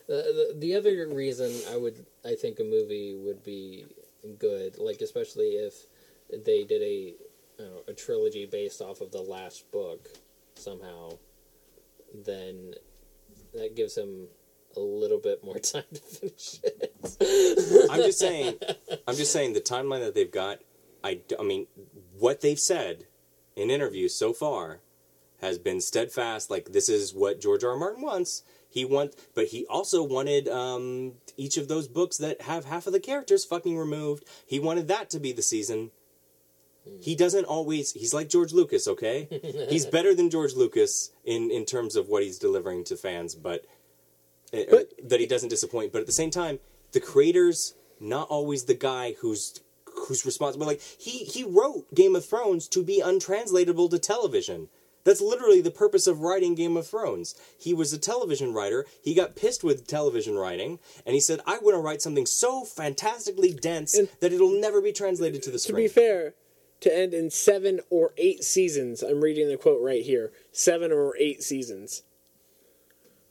[0.07, 3.87] the, the the other reason I would I think a movie would be
[4.39, 5.75] good, like especially if
[6.45, 7.15] they did a
[7.59, 10.09] I don't know, a trilogy based off of the last book
[10.55, 11.19] somehow,
[12.15, 12.75] then
[13.55, 14.29] that gives him
[14.77, 17.89] a little bit more time to finish it.
[17.91, 18.57] I'm just saying.
[19.07, 20.61] I'm just saying the timeline that they've got.
[21.03, 21.67] I, I mean,
[22.19, 23.07] what they've said
[23.57, 24.81] in interviews so far
[25.41, 26.51] has been steadfast.
[26.51, 27.71] Like this is what George R.
[27.71, 27.77] R.
[27.77, 28.43] Martin wants.
[28.69, 32.93] He want, but he also wanted um, each of those books that have half of
[32.93, 34.25] the characters fucking removed.
[34.47, 35.91] He wanted that to be the season.
[37.01, 37.93] He doesn't always.
[37.93, 39.29] He's like George Lucas, okay?
[39.71, 43.65] he's better than George Lucas in in terms of what he's delivering to fans, but,
[44.53, 45.93] uh, But- that he doesn't disappoint.
[45.93, 46.59] But at the same time,
[46.93, 49.61] the creator's not always the guy who's
[50.07, 50.67] who's responsible.
[50.67, 54.69] Like he he wrote Game of Thrones to be untranslatable to television.
[55.03, 57.35] That's literally the purpose of writing Game of Thrones.
[57.59, 58.85] He was a television writer.
[59.03, 62.65] He got pissed with television writing, and he said, "I want to write something so
[62.65, 66.35] fantastically dense And- that it'll never be translated to the screen." To be fair,
[66.81, 69.03] to end in seven or eight seasons.
[69.03, 70.33] I'm reading the quote right here.
[70.53, 72.03] Seven or eight seasons.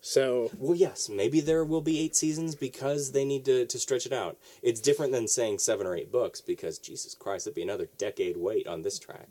[0.02, 4.06] So Well, yes, maybe there will be eight seasons because they need to, to stretch
[4.06, 4.38] it out.
[4.62, 8.38] It's different than saying seven or eight books because Jesus Christ, it'd be another decade
[8.38, 9.28] wait on this track.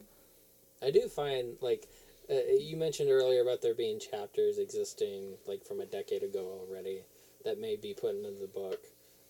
[0.83, 1.89] I do find like
[2.31, 7.03] uh, you mentioned earlier about there being chapters existing like from a decade ago already
[7.45, 8.79] that may be put into the book,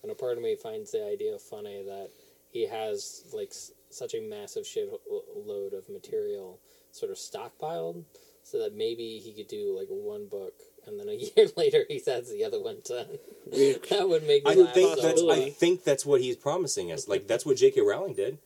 [0.03, 2.11] and a part of me finds the idea funny that
[2.51, 4.91] he has like s- such a massive shit
[5.37, 6.61] load of material
[6.91, 8.05] sort of stockpiled,
[8.43, 10.55] so that maybe he could do like one book
[10.89, 13.19] and then a year later he has the other one done.
[13.51, 16.91] that would make me I laugh think so that's I think that's what he's promising
[16.91, 17.07] us.
[17.07, 17.81] Like that's what J.K.
[17.83, 18.39] Rowling did.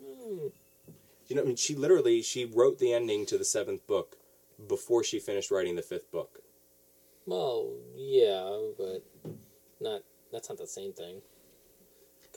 [0.00, 0.48] Hmm.
[1.26, 4.16] You know, I mean, she literally she wrote the ending to the seventh book
[4.68, 6.40] before she finished writing the fifth book.
[7.26, 9.02] Well, yeah, but
[9.80, 10.02] not.
[10.30, 11.22] That's not the same thing.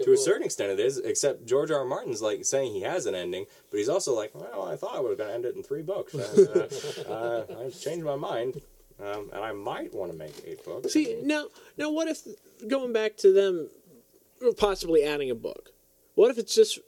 [0.03, 0.97] To a certain extent, it is.
[0.99, 1.79] Except George R.
[1.79, 1.85] R.
[1.85, 4.99] Martin's like saying he has an ending, but he's also like, well, I thought I
[4.99, 6.13] was going to end it in three books.
[6.13, 6.67] Uh,
[7.09, 8.61] uh, I've changed my mind,
[8.99, 10.93] um, and I might want to make eight books.
[10.93, 11.45] see now
[11.77, 12.27] now what if
[12.67, 13.69] going back to them
[14.57, 15.71] possibly adding a book?
[16.15, 16.79] What if it's just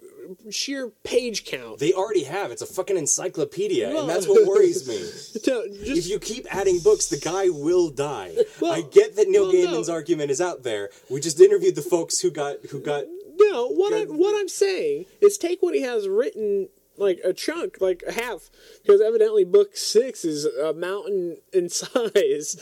[0.50, 1.80] sheer page count?
[1.80, 2.52] They already have.
[2.52, 5.00] It's a fucking encyclopedia, and that's what worries me.
[5.44, 8.36] To If you keep adding books, the guy will die.
[8.60, 9.68] Well- I get that Neil well, no.
[9.78, 10.90] Gaiman's argument is out there.
[11.10, 13.06] We just interviewed the folks who got who got.
[13.38, 14.16] no, what I Good.
[14.18, 18.50] what I'm saying is take what he has written like a chunk, like a half,
[18.82, 22.58] because evidently book six is a mountain in size.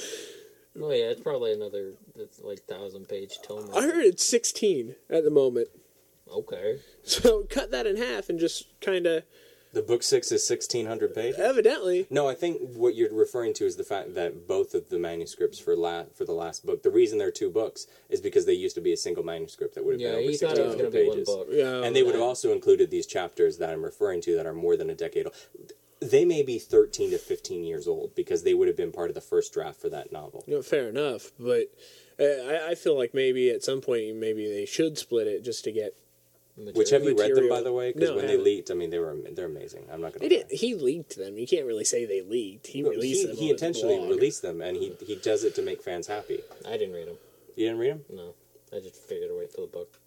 [0.80, 3.70] Oh yeah, it's probably another it's like thousand page tome.
[3.76, 5.70] I heard it's 16 at the moment.
[6.34, 6.80] Okay.
[7.04, 9.24] So cut that in half and just kind of
[9.74, 11.40] The book six is sixteen hundred pages.
[11.40, 12.06] evidently.
[12.10, 15.58] No, I think what you're referring to is the fact that both of the manuscripts
[15.60, 18.76] for la- for the last book, the reason they're two books is because they used
[18.76, 20.76] to be a single manuscript that would have Yeah, been over he thought it was
[20.76, 21.30] 1600 going be one pages.
[21.30, 21.48] book.
[21.50, 24.54] Yeah, and they would have also included these chapters that I'm referring to that are
[24.54, 25.36] more than a decade old.
[26.02, 29.16] They may be 13 to 15 years old because they would have been part of
[29.16, 30.44] the first draft for that novel.
[30.46, 31.68] You know, fair enough, but
[32.20, 35.64] uh, I, I feel like maybe at some point maybe they should split it just
[35.64, 35.96] to get.
[36.74, 37.94] Which have you read them, by the way?
[37.94, 39.86] Because No, when they leaked, I mean, they were they're amazing.
[39.92, 40.48] I'm not did.
[40.50, 41.38] He leaked them.
[41.38, 42.68] You can't really say they leaked.
[42.68, 42.90] He to.
[42.90, 43.36] released He, them.
[43.38, 46.40] he on intentionally released them, and he he does it to make fans happy.
[46.68, 47.18] I didn't read them.
[47.56, 48.06] You didn't read them?
[48.12, 48.34] No,
[48.76, 50.00] I just figured to wait for the book.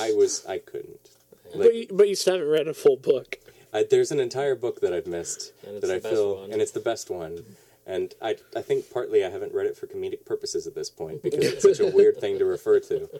[0.00, 1.10] I was I couldn't.
[1.54, 3.36] But you, but you still haven't read a full book.
[3.74, 6.50] I, there's an entire book that I've missed And it's that I feel, one.
[6.50, 7.44] and it's the best one.
[7.86, 11.22] And I, I think partly I haven't read it for comedic purposes at this point
[11.22, 13.10] because it's such a weird thing to refer to.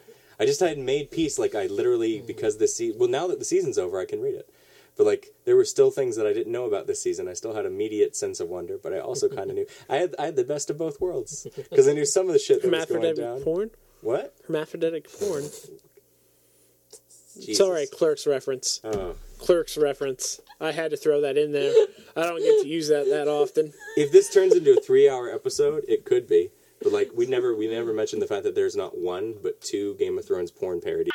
[0.42, 2.26] I just had made peace, like I literally hmm.
[2.26, 2.98] because this season.
[2.98, 4.48] Well, now that the season's over, I can read it.
[4.96, 7.28] But like there were still things that I didn't know about this season.
[7.28, 10.14] I still had immediate sense of wonder, but I also kind of knew I had
[10.18, 12.70] I had the best of both worlds because I knew some of the shit that
[12.70, 13.40] was going Hermaphroditic down.
[13.42, 13.70] porn.
[14.00, 14.34] What?
[14.48, 15.44] Hermaphroditic porn.
[17.34, 17.56] Jesus.
[17.56, 18.80] Sorry, Clerks reference.
[18.84, 19.14] Oh.
[19.38, 20.40] Clerks reference.
[20.60, 21.72] I had to throw that in there.
[22.16, 23.72] I don't get to use that that often.
[23.96, 26.50] If this turns into a three-hour episode, it could be.
[26.82, 29.94] But like we never we never mentioned the fact that there's not one but two
[29.94, 31.12] Game of Thrones porn parodies.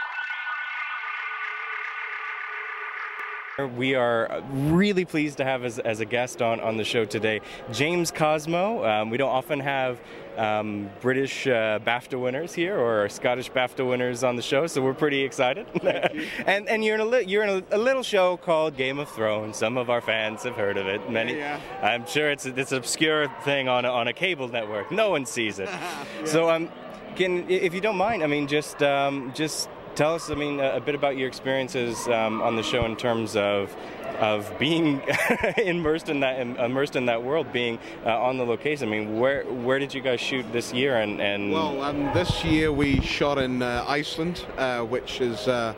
[3.58, 7.42] We are really pleased to have as, as a guest on, on the show today
[7.72, 8.86] James Cosmo.
[8.86, 10.00] Um, we don't often have
[10.38, 14.94] um, British uh, BAFTA winners here or Scottish BAFTA winners on the show, so we're
[14.94, 15.66] pretty excited.
[16.46, 19.58] and and you're in a you're in a, a little show called Game of Thrones.
[19.58, 21.10] Some of our fans have heard of it.
[21.10, 24.92] Many, Yeah, I'm sure it's it's an obscure thing on a, on a cable network.
[24.92, 25.70] No one sees it.
[26.26, 26.70] So um,
[27.16, 29.68] can if you don't mind, I mean, just um, just
[29.98, 32.96] tell us, I mean, a, a bit about your experiences um, on the show in
[32.96, 33.76] terms of
[34.20, 35.00] of being
[35.58, 38.88] immersed in that immersed in that world, being uh, on the location.
[38.88, 40.98] I mean, where where did you guys shoot this year?
[40.98, 45.74] And and Well, um, this year we shot in uh, Iceland, uh, which is uh,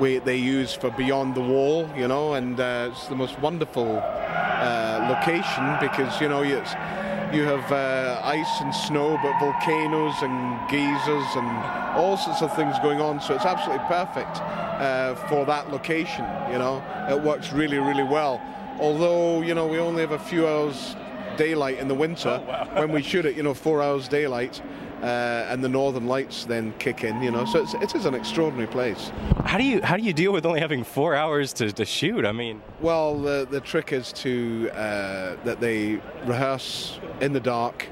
[0.00, 4.00] we they use for Beyond the Wall, you know, and uh, it's the most wonderful
[4.00, 6.74] uh, location because you know it's,
[7.32, 11.48] you have uh, ice and snow, but volcanoes and geysers and
[11.96, 13.20] all sorts of things going on.
[13.20, 16.24] So it's absolutely perfect uh, for that location.
[16.50, 18.40] You know, it works really, really well.
[18.78, 20.94] Although you know we only have a few hours
[21.36, 22.38] daylight in the winter
[22.74, 23.36] when we shoot it.
[23.36, 24.62] You know, four hours daylight.
[25.02, 27.44] Uh, and the northern lights then kick in, you know.
[27.44, 29.12] So it's, it is an extraordinary place.
[29.44, 32.24] how do you how do you deal with only having four hours to, to shoot?
[32.24, 37.86] I mean, Well, the the trick is to uh, that they rehearse in the dark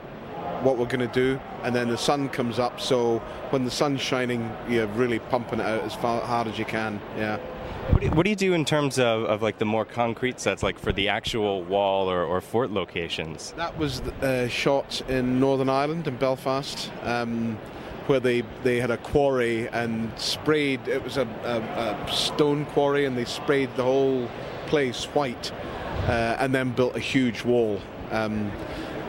[0.62, 2.80] what we're going to do, and then the sun comes up.
[2.80, 3.18] So
[3.50, 7.00] when the sun's shining, you're really pumping it out as far hard as you can.
[7.18, 7.38] Yeah.
[7.90, 10.40] What do you, what do, you do in terms of, of like the more concrete
[10.40, 13.52] sets, like for the actual wall or, or fort locations?
[13.52, 17.56] That was uh, shot in Northern Ireland in Belfast, um,
[18.06, 20.86] where they, they had a quarry and sprayed.
[20.88, 24.28] It was a, a, a stone quarry, and they sprayed the whole
[24.66, 25.52] place white,
[26.08, 27.80] uh, and then built a huge wall.
[28.10, 28.50] Um,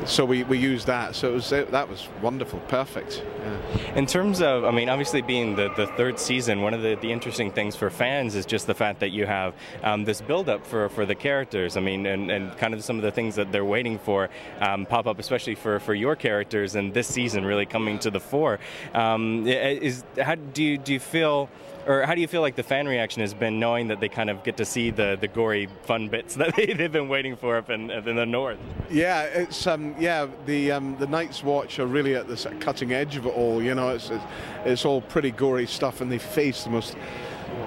[0.06, 1.16] so we, we used that.
[1.16, 3.24] So it was that was wonderful, perfect.
[3.40, 3.96] Yeah.
[3.96, 7.12] In terms of, I mean, obviously being the, the third season, one of the, the
[7.12, 9.54] interesting things for fans is just the fact that you have
[9.84, 11.78] um, this build up for, for the characters.
[11.78, 14.30] I mean, and, and kind of some of the things that they're waiting for
[14.60, 18.20] um, pop up, especially for, for your characters, and this season really coming to the
[18.20, 18.60] fore.
[18.94, 21.50] Um, is how do you do you feel?
[21.88, 24.30] Or how do you feel like the fan reaction has been, knowing that they kind
[24.30, 27.58] of get to see the, the gory, fun bits that they, they've been waiting for
[27.58, 28.58] up in, in the north?
[28.90, 33.18] Yeah, it's um, yeah the um, the Night's Watch are really at the cutting edge
[33.18, 33.62] of it all.
[33.62, 34.24] You know, it's, it's
[34.66, 36.96] it's all pretty gory stuff, and they face the most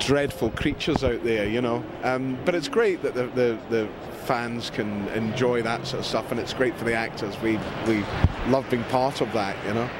[0.00, 1.48] dreadful creatures out there.
[1.48, 3.88] You know, um, but it's great that the, the the
[4.24, 7.40] fans can enjoy that sort of stuff, and it's great for the actors.
[7.40, 8.04] We we
[8.48, 9.56] love being part of that.
[9.66, 9.90] You know.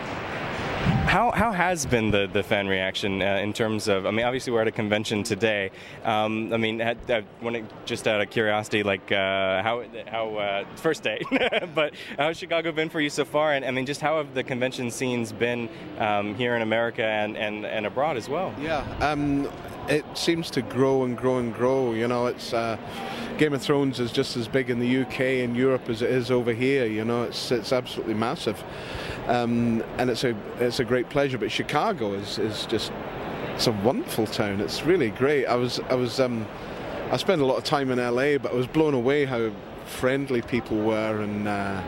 [1.09, 4.05] How, how has been the, the fan reaction uh, in terms of?
[4.05, 5.71] I mean, obviously we're at a convention today.
[6.05, 10.65] Um, I mean, had, when it, just out of curiosity, like uh, how how uh,
[10.77, 11.23] first day,
[11.75, 13.55] but how's Chicago been for you so far?
[13.55, 17.39] And I mean, just how have the convention scenes been um, here in America and,
[17.39, 18.55] and, and abroad as well?
[18.61, 19.51] Yeah, um,
[19.89, 21.93] it seems to grow and grow and grow.
[21.93, 22.77] You know, it's uh,
[23.39, 26.31] Game of Thrones is just as big in the UK and Europe as it is
[26.31, 26.87] over here.
[26.87, 28.63] You know, it's it's absolutely massive,
[29.27, 31.39] um, and it's a it's a great pleasure.
[31.39, 32.93] But Chicago is is just
[33.55, 34.61] it's a wonderful town.
[34.61, 35.47] It's really great.
[35.47, 36.47] I was I was um,
[37.11, 39.51] I spent a lot of time in LA, but I was blown away how
[39.87, 41.49] friendly people were and.
[41.49, 41.83] Uh,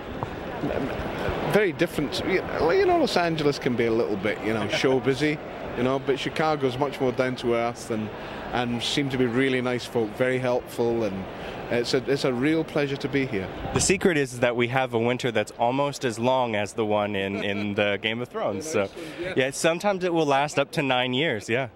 [1.52, 2.22] very different.
[2.28, 2.42] You
[2.86, 5.38] know, Los Angeles can be a little bit, you know, show busy,
[5.76, 8.08] you know, but Chicago's much more down to earth and
[8.52, 11.24] and seem to be really nice folk, very helpful, and
[11.70, 13.48] it's a it's a real pleasure to be here.
[13.74, 17.14] The secret is that we have a winter that's almost as long as the one
[17.14, 18.68] in, in the Game of Thrones.
[18.68, 18.88] So,
[19.36, 21.48] yeah, sometimes it will last up to nine years.
[21.48, 21.68] Yeah,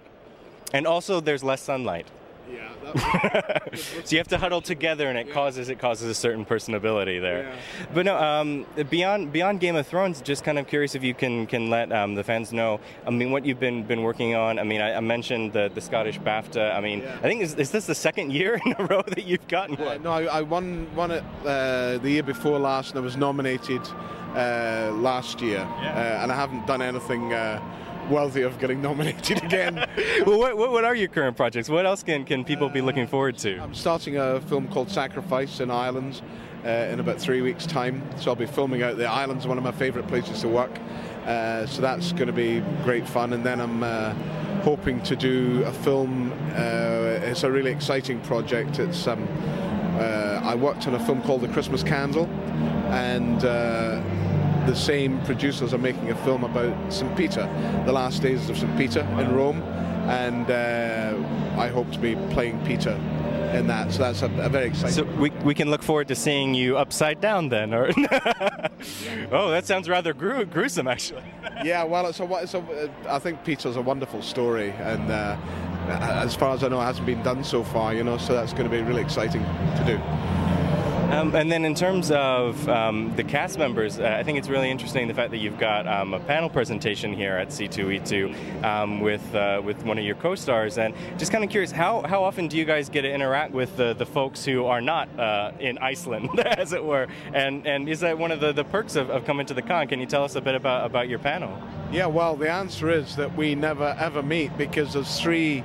[0.73, 2.07] and also there's less sunlight.
[2.51, 2.69] Yeah,
[3.75, 7.53] so you have to huddle together, and it causes it causes a certain personability there.
[7.95, 11.47] But no, um, beyond beyond Game of Thrones, just kind of curious if you can
[11.47, 12.81] can let um, the fans know.
[13.07, 14.59] I mean, what you've been been working on.
[14.59, 16.75] I mean, I, I mentioned the the Scottish BAFTA.
[16.77, 17.17] I mean, Yeah.
[17.19, 19.99] I think is, is this the second year in a row that you've gotten Uh,
[20.03, 23.81] no, I, I won won it uh, the year before last, and I was nominated
[24.37, 26.19] uh, last year, Yeah.
[26.19, 27.61] uh, and I haven't done anything uh,
[28.11, 29.75] worthy of getting nominated again.
[30.27, 31.69] well, what, what are your current projects?
[31.69, 33.59] What else can can people be looking forward to?
[33.59, 36.23] I'm starting a film called Sacrifice in Ireland,
[36.65, 38.03] uh, in about three weeks' time.
[38.19, 40.73] So I'll be filming out the islands, one of my favourite places to work.
[41.27, 43.33] Uh, so that's going to be great fun.
[43.33, 44.13] And then I'm uh,
[44.63, 46.33] hoping to do a film.
[46.55, 48.79] Uh, it's a really exciting project.
[48.79, 49.27] It's um,
[49.99, 52.27] uh, I worked on a film called The Christmas Candle,
[52.91, 54.03] and uh,
[54.67, 57.15] the same producers are making a film about St.
[57.17, 57.43] Peter,
[57.87, 58.77] the last days of St.
[58.77, 59.63] Peter in Rome,
[60.09, 62.99] and uh, I hope to be playing Peter
[63.55, 63.93] in that.
[63.93, 64.95] So that's a, a very exciting.
[64.95, 67.89] So we, we can look forward to seeing you upside down then, or
[69.33, 71.25] oh, that sounds rather gru- gruesome, actually.
[71.65, 75.37] yeah, well, it's a, it's a, I think Peter's a wonderful story, and uh,
[75.89, 77.95] as far as I know, it hasn't been done so far.
[77.95, 80.44] You know, so that's going to be really exciting to do.
[81.15, 84.69] Um, and then in terms of um, the cast members, uh, I think it's really
[84.69, 89.23] interesting the fact that you've got um, a panel presentation here at C2E2 um, with
[89.33, 92.57] uh, with one of your co-stars, and just kind of curious, how, how often do
[92.57, 96.41] you guys get to interact with the, the folks who are not uh, in Iceland,
[96.59, 97.07] as it were?
[97.33, 99.87] And and is that one of the, the perks of, of coming to the con?
[99.87, 101.57] Can you tell us a bit about, about your panel?
[101.93, 105.63] Yeah, well, the answer is that we never ever meet because there's three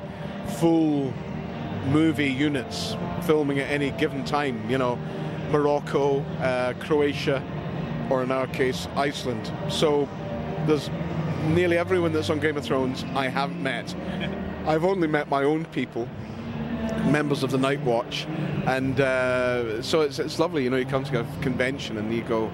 [0.59, 1.11] full
[1.87, 2.95] movie units
[3.25, 4.69] filming at any given time.
[4.69, 4.99] You know,
[5.51, 7.43] Morocco, uh, Croatia,
[8.09, 9.51] or in our case, Iceland.
[9.69, 10.07] So
[10.65, 10.89] there's
[11.47, 13.95] nearly everyone that's on Game of Thrones I haven't met.
[14.65, 16.07] I've only met my own people,
[17.05, 18.27] members of the Night Watch,
[18.65, 20.63] and uh, so it's, it's lovely.
[20.63, 22.51] You know, you come to a convention and you go,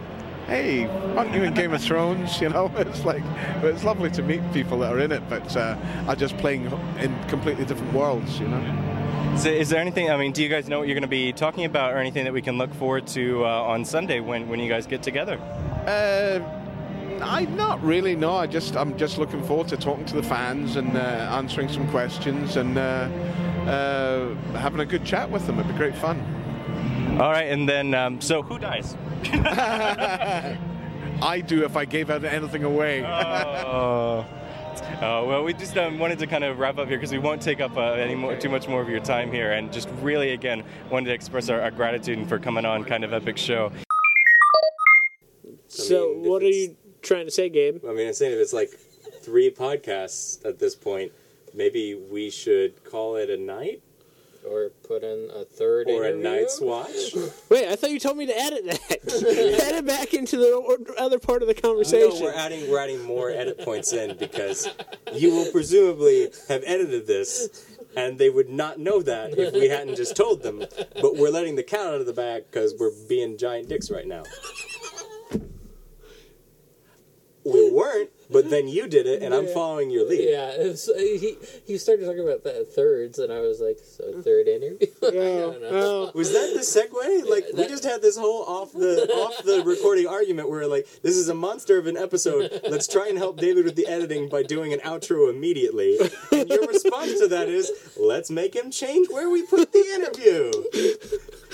[0.47, 0.85] "Hey,
[1.17, 3.23] aren't you in Game of Thrones?" You know, it's like
[3.63, 5.75] it's lovely to meet people that are in it, but uh,
[6.07, 8.39] are just playing in completely different worlds.
[8.39, 8.94] You know.
[9.37, 10.09] So is there anything?
[10.09, 12.23] I mean, do you guys know what you're going to be talking about, or anything
[12.23, 15.37] that we can look forward to uh, on Sunday when, when you guys get together?
[15.85, 16.39] Uh,
[17.21, 18.15] I not really.
[18.15, 21.67] No, I just I'm just looking forward to talking to the fans and uh, answering
[21.67, 22.81] some questions and uh,
[23.67, 25.59] uh, having a good chat with them.
[25.59, 26.19] It'd be great fun.
[27.19, 28.95] All right, and then um, so who dies?
[31.21, 33.03] I do if I gave out anything away.
[33.05, 34.25] Oh.
[34.95, 37.41] Uh, well, we just um, wanted to kind of wrap up here because we won't
[37.41, 40.31] take up uh, any more, too much more of your time here, and just really,
[40.31, 43.73] again, wanted to express our, our gratitude for coming on kind of epic show.
[45.67, 47.83] So, mean, what are you trying to say, Gabe?
[47.83, 48.69] I mean, I'm saying if it's like
[49.21, 51.11] three podcasts at this point,
[51.53, 53.83] maybe we should call it a night
[54.47, 57.15] Or put in a third or a night's watch.
[57.49, 59.59] Wait, I thought you told me to edit that.
[59.65, 61.99] edit back into the other part of the conversation.
[61.99, 62.33] No, conversation.
[62.33, 64.67] we're adding we're adding more edit points in because
[65.13, 67.65] you will presumably have edited this,
[67.97, 70.59] and they would not know that if we hadn't just told them.
[71.01, 74.07] But we're letting the cat out of the bag because we're being giant dicks right
[74.07, 74.23] now.
[77.43, 80.29] We weren't, but then you did it, and I'm following your lead.
[80.29, 84.21] Yeah, it was, he he started talking about the thirds, and I was like, so
[84.21, 84.87] third interview.
[85.03, 85.69] I don't know.
[85.71, 87.29] oh, Was that the segue?
[87.29, 90.87] Like we that- just had this whole off the off the recording argument where like
[91.01, 92.61] this is a monster of an episode.
[92.69, 95.97] Let's try and help David with the editing by doing an outro immediately.
[96.31, 100.51] And your response to that is, let's make him change where we put the interview.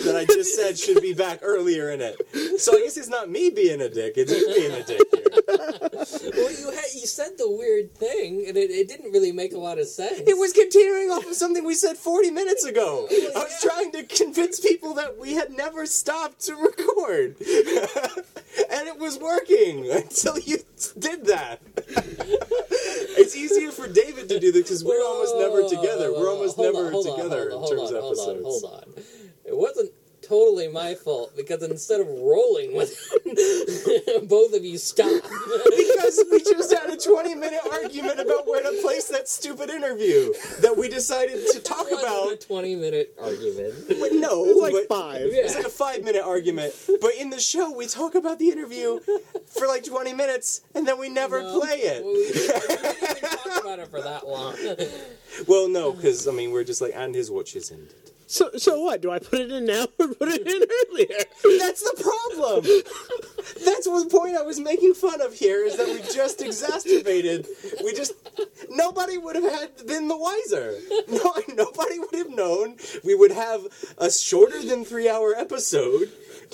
[0.04, 2.16] That I just said should be back earlier in it.
[2.60, 6.32] So I guess it's not me being a dick; it's you being a dick here.
[6.36, 9.58] well, you had you said the weird thing, and it, it didn't really make a
[9.58, 10.20] lot of sense.
[10.20, 13.08] It was continuing off of something we said 40 minutes ago.
[13.12, 17.36] I was trying to convince people that we had never stopped to record.
[18.72, 20.58] and it was working until you
[21.00, 21.60] did that.
[23.18, 26.12] it's easier for David to do this because we're almost never together.
[26.12, 28.44] We're almost never on, hold on, together in terms of episodes.
[28.44, 29.04] Hold on, hold on.
[29.46, 35.24] It wasn't totally my fault because instead of rolling with it, both of you stopped.
[35.24, 40.32] Because we just had a 20 minute argument about where to place that stupid interview
[40.60, 42.34] that we decided to talk It wasn't about.
[42.34, 43.74] a twenty-minute argument.
[44.00, 45.22] But no, it's like but- five.
[45.24, 46.74] It's like a five minute argument.
[47.02, 49.00] But in the show, we talk about the interview
[49.48, 51.60] for like 20 minutes and then we never No.
[51.60, 52.04] play it.
[52.04, 54.56] Well, we didn't talk about it for that long.
[55.48, 57.96] Well, no, because, I mean, we're just like, and his watch is ended.
[58.32, 59.02] So so what?
[59.02, 61.60] Do I put it in now or put it in earlier?
[61.60, 62.64] That's the problem!
[63.66, 67.48] That's the point I was making fun of here is that we just exacerbated.
[67.84, 68.14] We just.
[68.70, 70.76] Nobody would have had been the wiser.
[71.10, 72.78] No, nobody would have known.
[73.04, 73.68] We would have
[73.98, 76.10] a shorter than three hour episode,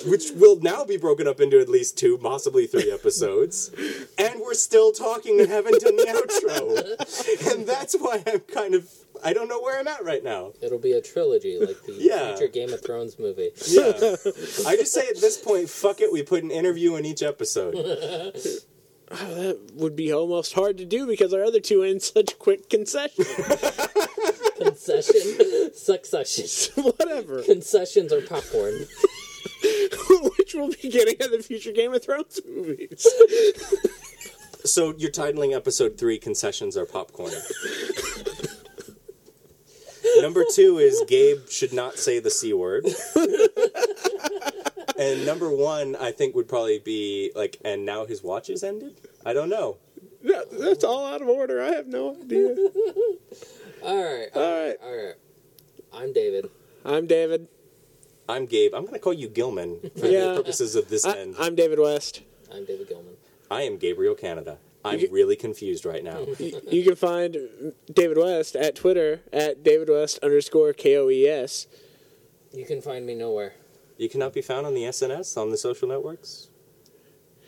[0.06, 3.70] which will now be broken up into at least two, possibly three episodes.
[4.18, 6.04] And we're still talking and haven't done the
[7.46, 7.52] outro.
[7.54, 8.88] And that's why I'm kind of.
[9.24, 10.52] I don't know where I'm at right now.
[10.62, 12.36] It'll be a trilogy, like the Yeah.
[12.36, 13.50] future Game of Thrones movie.
[13.66, 13.88] Yeah.
[14.66, 17.74] I just say at this point, fuck it, we put an interview in each episode.
[17.76, 22.68] Oh, That would be almost hard to do because our other two end such quick
[22.70, 23.26] concessions.
[24.58, 26.82] Concession, succession.
[26.84, 27.42] Whatever.
[27.42, 28.86] Concessions are popcorn.
[30.38, 33.06] which we'll be getting in the future Game of Thrones movies.
[34.64, 37.32] So you're titling episode three "Concessions Are Popcorn."
[40.20, 42.84] number two is Gabe should not say the c word.
[44.98, 49.00] and number one, I think, would probably be like, and now his watch is ended.
[49.24, 49.76] I don't know.
[50.24, 51.62] That- That's all out of order.
[51.62, 52.48] I have no idea.
[53.82, 54.28] All right.
[54.34, 54.66] All All right.
[54.66, 54.76] right.
[54.82, 55.14] All right.
[55.92, 56.50] I'm David.
[56.84, 57.46] I'm David.
[58.28, 58.74] I'm Gabe.
[58.74, 60.28] I'm going to call you Gilman for Yeah.
[60.32, 61.36] the purposes of this I, end.
[61.38, 62.22] I'm David West.
[62.52, 63.14] I'm David Gilman.
[63.50, 64.58] I am Gabriel Canada.
[64.84, 66.26] I'm You- really confused right now.
[66.38, 71.26] You, you can find David West at Twitter at David West underscore K O E
[71.26, 71.66] S.
[72.52, 73.54] You can find me nowhere
[73.98, 76.48] You cannot be found on the SNS on the social networks.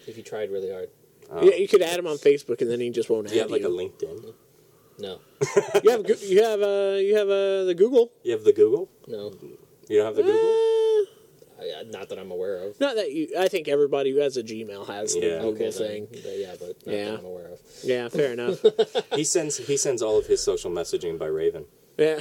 [0.07, 0.89] if you tried really hard.
[1.31, 3.41] Um, Yeah, you could add him on Facebook, and then he just won't add you
[3.43, 3.79] have like a you.
[3.91, 4.35] LinkedIn.
[4.99, 5.21] No.
[5.85, 8.11] You have Goo- you have uh you have uh the Google.
[8.25, 8.91] You have the Google.
[9.07, 9.33] No.
[9.91, 11.07] You don't have the Google.
[11.61, 12.81] Uh, not that I'm aware of.
[12.81, 13.29] not that you.
[13.39, 15.41] I think everybody who has a Gmail has the Yeah.
[15.43, 16.09] Google Okay, thing.
[16.11, 16.23] then.
[16.23, 17.05] But yeah, but not Yeah.
[17.11, 17.61] that I'm aware of.
[17.85, 18.65] Yeah, fair enough.
[19.15, 21.67] He sends he sends all of his social messaging by Raven.
[21.99, 22.21] Yeah.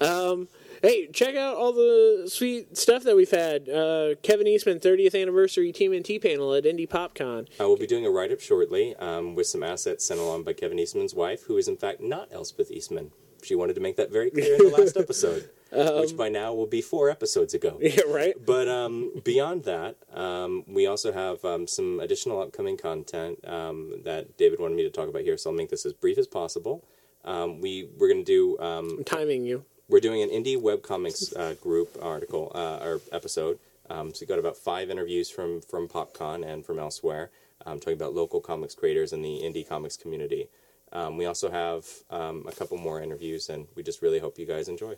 [0.02, 0.48] um,
[0.82, 3.68] hey, check out all the sweet stuff that we've had.
[3.68, 7.46] Uh, Kevin Eastman 30th anniversary TMNT panel at Indie PopCon.
[7.58, 10.52] I will be doing a write up shortly um, with some assets sent along by
[10.52, 13.12] Kevin Eastman's wife, who is in fact not Elspeth Eastman.
[13.42, 16.66] She wanted to make that very clear in the last episode, which by now will
[16.66, 17.78] be four episodes ago.
[17.82, 18.34] Yeah, right.
[18.44, 24.36] But um, beyond that, um, we also have um, some additional upcoming content um, that
[24.36, 26.84] David wanted me to talk about here, so I'll make this as brief as possible.
[27.24, 29.64] Um, we we're going to do um, I'm timing you.
[29.88, 33.58] we're doing an indie webcomics uh, group article uh, or episode.
[33.90, 37.30] Um, so we got about five interviews from from PopCon and from elsewhere,
[37.66, 40.48] um, talking about local comics creators in the indie comics community.
[40.92, 44.46] Um, we also have um, a couple more interviews, and we just really hope you
[44.46, 44.94] guys enjoy.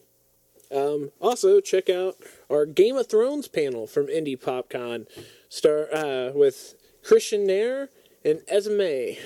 [0.74, 2.16] Um, also, check out
[2.50, 5.06] our Game of Thrones panel from Indie PopCon,
[5.48, 7.88] star uh, with Kristian Nairn
[8.24, 9.20] and Esme.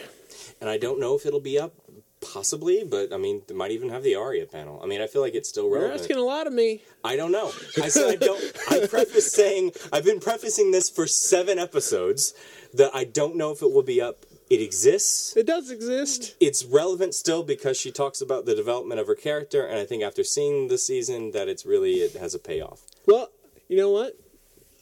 [0.60, 1.72] And I don't know if it'll be up,
[2.20, 4.80] possibly, but I mean, they might even have the Aria panel.
[4.82, 5.92] I mean, I feel like it's still relevant.
[5.92, 6.82] You're asking a lot of me.
[7.02, 7.52] I don't know.
[7.82, 8.42] I said I don't.
[8.70, 12.34] I preface saying I've been prefacing this for seven episodes
[12.74, 14.26] that I don't know if it will be up.
[14.50, 15.36] It exists.
[15.36, 16.34] It does exist.
[16.40, 20.02] It's relevant still because she talks about the development of her character, and I think
[20.02, 22.82] after seeing the season, that it's really it has a payoff.
[23.06, 23.30] Well,
[23.68, 24.18] you know what?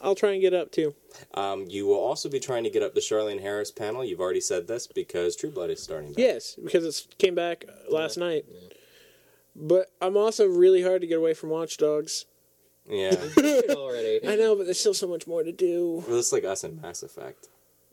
[0.01, 0.95] I'll try and get up too.
[1.35, 4.03] Um, you will also be trying to get up the Charlaine Harris panel.
[4.03, 6.13] You've already said this because True Blood is starting.
[6.13, 6.19] Back.
[6.19, 8.47] Yes, because it came back last night.
[9.55, 12.25] But I'm also really hard to get away from Watch Dogs.
[12.89, 13.17] Yeah.
[13.71, 14.21] already.
[14.27, 16.05] I know, but there's still so much more to do.
[16.09, 17.49] well, it's like us in Mass Effect.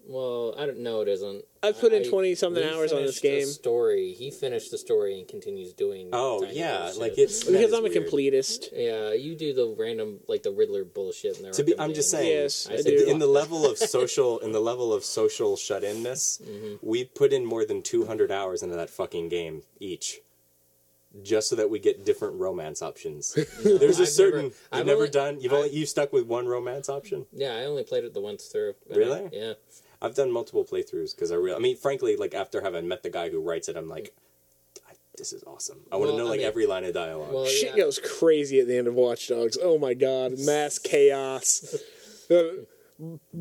[0.07, 1.01] Well, I don't know.
[1.01, 1.45] It isn't.
[1.63, 3.47] I've put in I- 20 something he hours on this finished the game.
[3.47, 4.13] story.
[4.13, 6.09] He finished the story and continues doing.
[6.13, 7.01] Oh tiny yeah, bullshit.
[7.01, 8.07] like it's that Because is I'm a weird.
[8.07, 8.69] completist.
[8.71, 11.37] Yeah, you do the random like the Riddler bullshit.
[11.37, 12.21] In the To be, Arkham I'm just games.
[12.23, 12.41] saying.
[12.43, 13.05] Yes, I I do.
[13.07, 16.75] in the level of social in the level of social shut-inness Mm-hmm.
[16.87, 20.21] we put in more than 200 hours into that fucking game each
[21.23, 23.33] just so that we get different romance options
[23.63, 26.25] there's a I've certain never- you've I've never only- done you've only you stuck with
[26.25, 28.75] one romance option Yeah, I only played it the once through.
[28.89, 29.21] and Really?
[29.21, 29.53] I- yeah.
[30.05, 33.09] I've done multiple playthroughs because i really i mean frankly like after having met the
[33.09, 34.13] guy who writes it i'm like
[34.89, 36.93] I, this is awesome i want to Well, know I like mean- every line of
[36.93, 37.83] dialogue Well, Shit yeah.
[37.83, 39.57] goes crazy at the end of Watch Dogs.
[39.61, 41.75] Oh my god, mass chaos.
[42.29, 42.65] The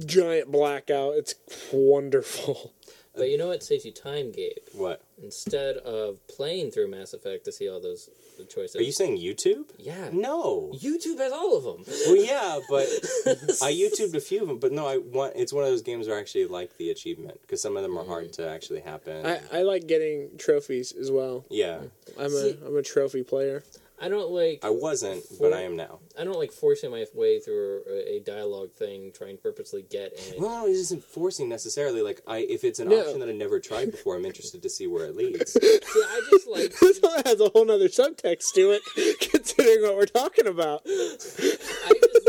[0.07, 1.15] giant blackout.
[1.15, 1.35] It's
[1.73, 2.73] wonderful.
[3.17, 4.57] But you know what saves you time, Gabe?
[4.73, 8.77] what Instead of playing through Mass Effect to see all those the choices.
[8.77, 10.11] are you saying youtube Yeah.
[10.13, 11.85] no YouTube has all of them.
[12.07, 12.87] Well, yeah, but
[13.63, 15.35] I YouTubed a few of them, but no, I want.
[15.37, 17.97] It's one of those games where I actually like the achievement because some of them
[17.97, 18.09] are mm.
[18.09, 19.25] hard to actually happen.
[19.25, 21.45] I, I like getting trophies as well.
[21.51, 21.91] yeah, mm.
[22.19, 23.63] I'm See- a I'm a trophy player.
[24.01, 24.61] I don't like.
[24.65, 26.01] I wasn't, but I am now.
[26.19, 30.13] I don't like forcing my way through a, a dialogue thing, trying to purposely get
[30.13, 30.43] in.
[30.43, 32.03] Well, it isn't forcing necessarily.
[32.03, 33.01] Like, I if it's an No.
[33.01, 35.53] option that I never tried before, I'm interested to see where it leads.
[35.61, 36.73] See, I just like.
[36.81, 38.83] This one has a whole nother subtext to it,
[39.31, 40.83] considering what we're talking about.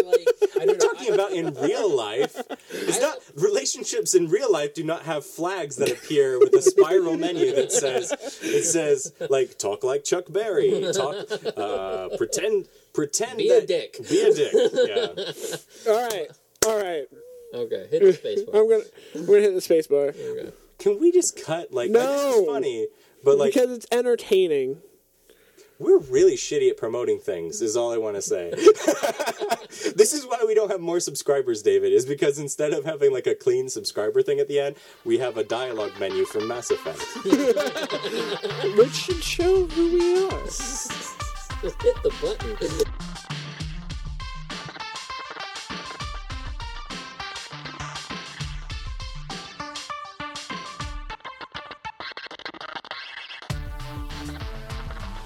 [0.08, 0.62] I just like.
[0.62, 0.88] I don't know.
[0.94, 2.36] Talking about in real life,
[2.72, 7.18] it's not relationships in real life do not have flags that appear with a spiral
[7.18, 11.16] menu that says it says like talk like Chuck Berry, talk,
[11.58, 13.98] uh, pretend, pretend Be a dick.
[14.10, 14.54] be a dick.
[14.56, 15.92] Yeah.
[15.92, 16.28] All right,
[16.66, 17.06] all right.
[17.54, 18.62] Okay, hit the space bar.
[18.62, 18.84] I'm gonna
[19.16, 20.52] I'm gonna hit the space bar Okay.
[20.80, 22.46] Can we just cut like I- this is No.
[22.54, 22.88] funny,
[23.24, 24.82] but like because it's entertaining.
[25.78, 27.62] We're really shitty at promoting things.
[27.62, 28.50] Is all I want to say.
[29.96, 31.92] this is why we don't have more subscribers, David.
[31.92, 35.38] Is because instead of having like a clean subscriber thing at the end, we have
[35.38, 37.00] a dialogue menu from Mass Effect.
[38.78, 40.46] Which should show who we are.
[41.62, 42.85] Just hit the button.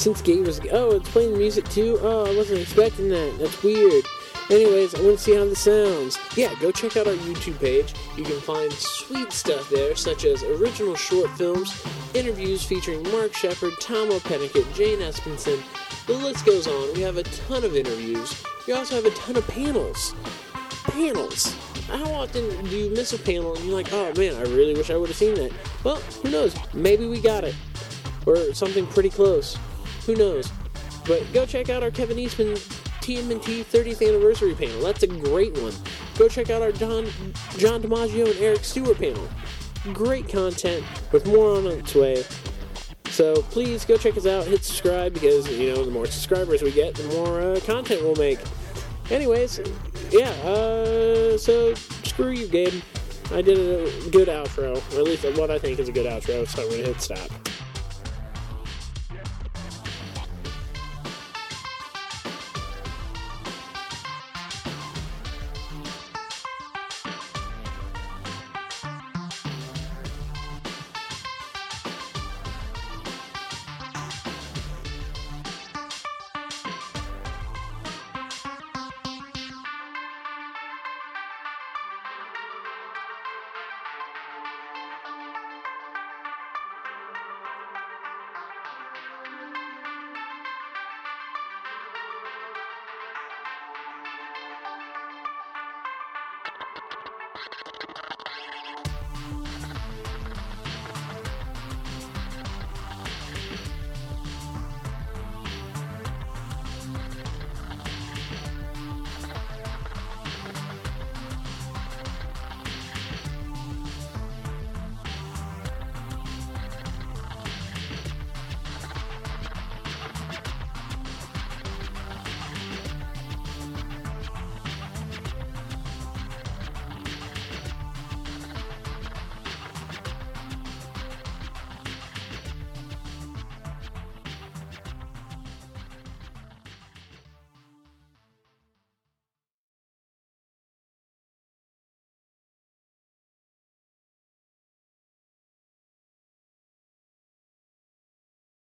[0.00, 1.98] Since Gabe was oh, it's playing music too.
[2.00, 3.36] Oh, I wasn't expecting that.
[3.38, 4.02] That's weird.
[4.48, 6.18] Anyways, I want to see how this sounds.
[6.34, 7.92] Yeah, go check out our YouTube page.
[8.16, 11.84] You can find sweet stuff there, such as original short films,
[12.14, 15.62] interviews featuring Mark Sheppard, Tom O'Pennicott, Jane Espenson.
[16.06, 16.94] The list goes on.
[16.94, 18.42] We have a ton of interviews.
[18.66, 20.14] We also have a ton of panels.
[20.84, 21.54] Panels.
[21.88, 24.88] How often do you miss a panel and you're like, oh man, I really wish
[24.88, 25.52] I would have seen that?
[25.84, 26.56] Well, who knows?
[26.72, 27.54] Maybe we got it.
[28.24, 29.58] Or something pretty close.
[30.06, 30.50] Who knows?
[31.06, 32.54] But go check out our Kevin Eastman
[33.00, 34.80] TMNT 30th anniversary panel.
[34.82, 35.72] That's a great one.
[36.18, 37.06] Go check out our John
[37.56, 39.28] John DiMaggio and Eric Stewart panel.
[39.94, 42.24] Great content with more on its way.
[43.06, 44.46] So please go check us out.
[44.46, 48.14] Hit subscribe because you know the more subscribers we get, the more uh, content we'll
[48.16, 48.38] make.
[49.10, 49.60] Anyways,
[50.10, 50.30] yeah.
[50.44, 51.74] Uh, so
[52.04, 52.82] screw you, Gabe.
[53.32, 56.46] I did a good outro, or at least what I think is a good outro.
[56.46, 57.49] So I'm gonna hit stop.